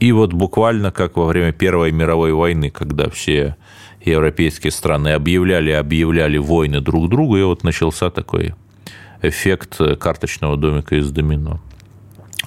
И 0.00 0.12
вот 0.12 0.32
буквально 0.32 0.90
как 0.90 1.16
во 1.16 1.26
время 1.26 1.52
Первой 1.52 1.92
мировой 1.92 2.32
войны, 2.32 2.70
когда 2.70 3.08
все 3.10 3.56
европейские 4.04 4.70
страны 4.70 5.08
объявляли, 5.10 5.70
объявляли 5.70 6.38
войны 6.38 6.80
друг 6.80 7.08
другу, 7.08 7.36
и 7.36 7.42
вот 7.42 7.64
начался 7.64 8.10
такой 8.10 8.54
эффект 9.22 9.78
карточного 9.98 10.56
домика 10.56 10.96
из 10.96 11.10
домино. 11.10 11.60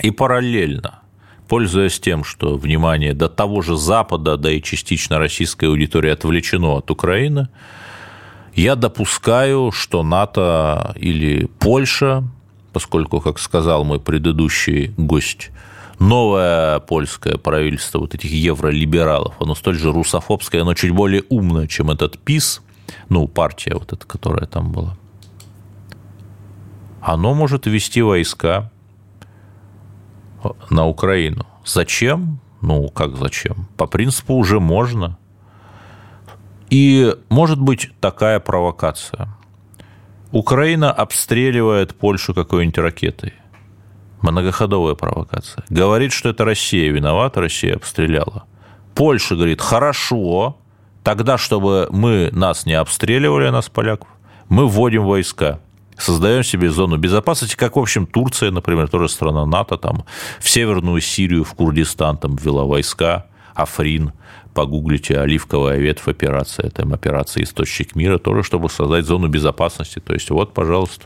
И 0.02 0.10
параллельно 0.10 1.04
пользуясь 1.48 2.00
тем, 2.00 2.24
что 2.24 2.56
внимание 2.56 3.14
до 3.14 3.30
того 3.30 3.62
же 3.62 3.78
Запада, 3.78 4.38
да 4.38 4.52
и 4.52 4.60
частично 4.60 5.20
российской 5.20 5.66
аудитории 5.66 6.10
отвлечено 6.10 6.78
от 6.78 6.90
Украины, 6.90 7.48
я 8.56 8.76
допускаю, 8.76 9.72
что 9.72 10.02
НАТО 10.02 10.96
или 10.96 11.46
Польша, 11.60 12.24
поскольку, 12.72 13.22
как 13.22 13.38
сказал 13.38 13.84
мой 13.84 14.00
предыдущий 14.00 14.96
гость, 14.98 15.52
новое 16.00 16.80
польское 16.80 17.38
правительство 17.38 18.00
вот 18.00 18.14
этих 18.14 18.32
евролибералов, 18.32 19.36
оно 19.40 19.56
столь 19.56 19.78
же 19.78 19.92
русофобское, 19.92 20.62
оно 20.62 20.74
чуть 20.74 20.92
более 20.92 21.24
умное, 21.30 21.68
чем 21.68 21.92
этот 21.92 22.20
ПИС, 22.20 22.62
ну, 23.10 23.28
партия 23.28 23.76
вот 23.76 23.94
эта, 23.94 24.06
которая 24.06 24.46
там 24.46 24.72
была, 24.72 24.98
оно 27.02 27.34
может 27.34 27.66
ввести 27.66 28.02
войска 28.02 28.72
на 30.70 30.88
Украину. 30.88 31.46
Зачем? 31.66 32.40
Ну, 32.62 32.90
как 32.90 33.18
зачем? 33.18 33.68
По 33.78 33.88
принципу 33.88 34.36
уже 34.36 34.60
можно. 34.60 35.18
И 36.70 37.16
может 37.30 37.60
быть 37.60 37.92
такая 38.00 38.40
провокация. 38.40 39.30
Украина 40.32 40.92
обстреливает 40.92 41.96
Польшу 41.96 42.34
какой-нибудь 42.34 42.78
ракетой. 42.78 43.34
Многоходовая 44.24 44.96
провокация. 44.96 45.64
Говорит, 45.70 46.14
что 46.14 46.30
это 46.30 46.46
Россия 46.46 46.92
виновата, 46.92 47.42
Россия 47.42 47.76
обстреляла. 47.76 48.46
Польша 48.96 49.36
говорит, 49.36 49.62
хорошо, 49.62 50.58
тогда, 51.04 51.38
чтобы 51.38 51.88
мы 51.92 52.30
нас 52.32 52.66
не 52.66 52.74
обстреливали, 52.74 53.50
нас, 53.50 53.70
поляков, 53.70 54.08
мы 54.50 54.68
вводим 54.68 55.04
войска 55.04 55.60
создаем 55.98 56.44
себе 56.44 56.70
зону 56.72 56.98
безопасности, 56.98 57.56
как, 57.56 57.76
в 57.76 57.80
общем, 57.80 58.08
Турция, 58.08 58.50
например, 58.50 58.88
тоже 58.88 59.10
страна 59.10 59.46
НАТО, 59.46 59.78
там, 59.78 60.06
в 60.40 60.50
Северную 60.50 61.02
Сирию, 61.02 61.44
в 61.44 61.54
Курдистан 61.54 62.18
там 62.18 62.36
ввела 62.36 62.64
войска, 62.64 63.28
Африн, 63.54 64.14
погуглите 64.54 65.20
«Оливковая 65.20 65.78
ветвь 65.78 66.08
операция», 66.08 66.70
там 66.72 66.94
операция 66.94 67.44
«Источник 67.44 67.96
мира», 67.96 68.18
тоже, 68.18 68.44
чтобы 68.44 68.70
создать 68.70 69.06
зону 69.06 69.28
безопасности. 69.28 70.00
То 70.00 70.14
есть, 70.14 70.30
вот, 70.30 70.54
пожалуйста. 70.54 71.06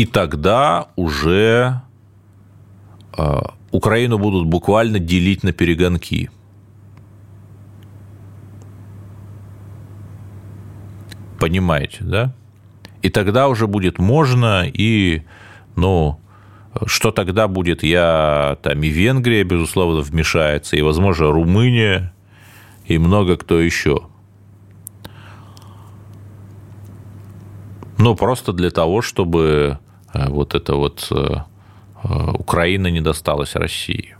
И 0.00 0.06
тогда 0.06 0.88
уже 0.96 1.82
э, 3.18 3.40
Украину 3.70 4.18
будут 4.18 4.46
буквально 4.46 4.98
делить 4.98 5.42
на 5.42 5.52
перегонки– 5.52 6.30
понимаете, 11.40 11.98
да? 12.04 12.34
И 13.02 13.08
тогда 13.08 13.48
уже 13.48 13.66
будет 13.66 13.98
можно, 13.98 14.64
и, 14.66 15.22
ну, 15.74 16.20
что 16.86 17.10
тогда 17.10 17.48
будет, 17.48 17.82
я 17.82 18.58
там 18.62 18.82
и 18.82 18.88
Венгрия, 18.88 19.42
безусловно, 19.42 20.02
вмешается, 20.02 20.76
и, 20.76 20.82
возможно, 20.82 21.32
Румыния, 21.32 22.12
и 22.84 22.98
много 22.98 23.36
кто 23.36 23.58
еще. 23.58 24.02
Ну, 27.98 28.14
просто 28.14 28.52
для 28.52 28.70
того, 28.70 29.02
чтобы 29.02 29.78
вот 30.14 30.54
эта 30.54 30.74
вот 30.74 31.08
э, 31.10 31.36
э, 32.04 32.30
Украина 32.34 32.88
не 32.88 33.00
досталась 33.00 33.54
России. 33.54 34.16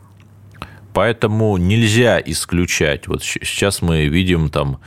Поэтому 0.92 1.56
нельзя 1.56 2.20
исключать. 2.20 3.06
Вот 3.06 3.22
сейчас 3.22 3.80
мы 3.80 4.06
видим 4.06 4.50
там 4.50 4.80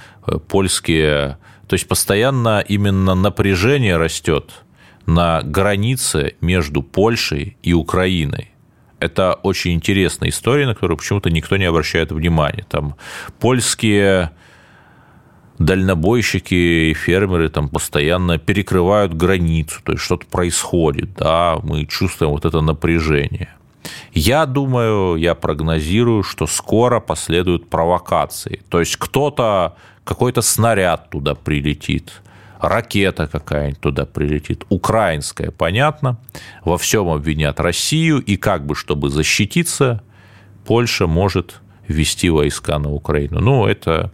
польские 0.50 1.38
то 1.68 1.76
есть 1.76 1.88
постоянно 1.88 2.64
именно 2.68 3.16
напряжение 3.16 3.98
растет 3.98 4.64
на 5.06 5.42
границе 5.42 6.36
между 6.42 6.84
Польшей 6.84 7.58
и 7.64 7.74
Украиной. 7.74 8.52
Это 9.00 9.34
очень 9.34 9.74
интересная 9.74 10.30
история, 10.30 10.66
на 10.66 10.76
которую 10.76 10.98
почему-то 10.98 11.30
никто 11.30 11.58
не 11.58 11.66
обращает 11.66 12.12
внимания. 12.12 12.66
Там 12.70 12.96
польские 13.40 14.32
дальнобойщики 15.60 16.90
и 16.90 16.94
фермеры 16.94 17.50
там 17.50 17.70
постоянно 17.70 18.38
перекрывают 18.38 19.14
границу, 19.14 19.82
то 19.84 19.92
есть 19.94 20.04
что-то 20.04 20.26
происходит, 20.26 21.14
да, 21.16 21.60
мы 21.64 21.86
чувствуем 21.86 22.32
вот 22.32 22.46
это 22.46 22.62
напряжение. 22.62 23.50
Я 24.14 24.46
думаю, 24.46 25.16
я 25.18 25.36
прогнозирую, 25.36 26.24
что 26.24 26.48
скоро 26.48 27.00
последуют 27.00 27.70
провокации. 27.70 28.62
То 28.70 28.80
есть 28.80 28.96
кто-то, 28.98 29.76
какой-то 30.04 30.42
снаряд 30.42 31.10
туда 31.10 31.36
прилетит, 31.36 32.22
ракета 32.60 33.28
какая-нибудь 33.28 33.80
туда 33.80 34.06
прилетит, 34.06 34.64
украинская, 34.70 35.52
понятно, 35.52 36.18
во 36.64 36.78
всем 36.78 37.10
обвинят 37.10 37.60
Россию, 37.60 38.20
и 38.20 38.38
как 38.38 38.66
бы, 38.66 38.76
чтобы 38.76 39.10
защититься, 39.10 40.02
Польша 40.66 41.08
может 41.08 41.60
ввести 41.88 42.30
войска 42.30 42.80
на 42.80 42.92
Украину. 42.92 43.42
Ну, 43.42 43.68
это 43.68 44.12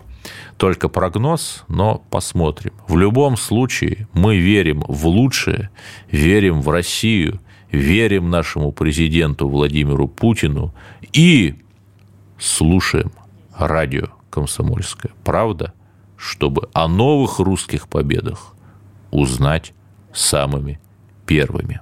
только 0.60 0.90
прогноз, 0.90 1.64
но 1.70 2.04
посмотрим. 2.12 2.74
В 2.88 2.98
любом 2.98 3.38
случае 3.38 4.08
мы 4.14 4.38
верим 4.38 4.84
в 4.88 5.08
лучшее, 5.08 5.70
верим 6.12 6.62
в 6.62 6.70
Россию, 6.70 7.40
верим 7.72 8.30
нашему 8.30 8.74
президенту 8.74 9.48
Владимиру 9.48 10.10
Путину 10.10 10.76
и 11.14 11.56
слушаем 12.38 13.12
радио 13.58 14.08
«Комсомольская 14.30 15.14
правда», 15.24 15.74
чтобы 16.18 16.68
о 16.74 16.90
новых 16.90 17.40
русских 17.40 17.88
победах 17.88 18.54
узнать 19.12 19.74
самыми 20.14 20.82
первыми. 21.26 21.80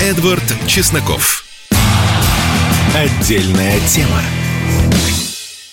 Эдвард 0.00 0.44
Чесноков. 0.68 1.44
Отдельная 2.94 3.80
тема. 3.80 4.22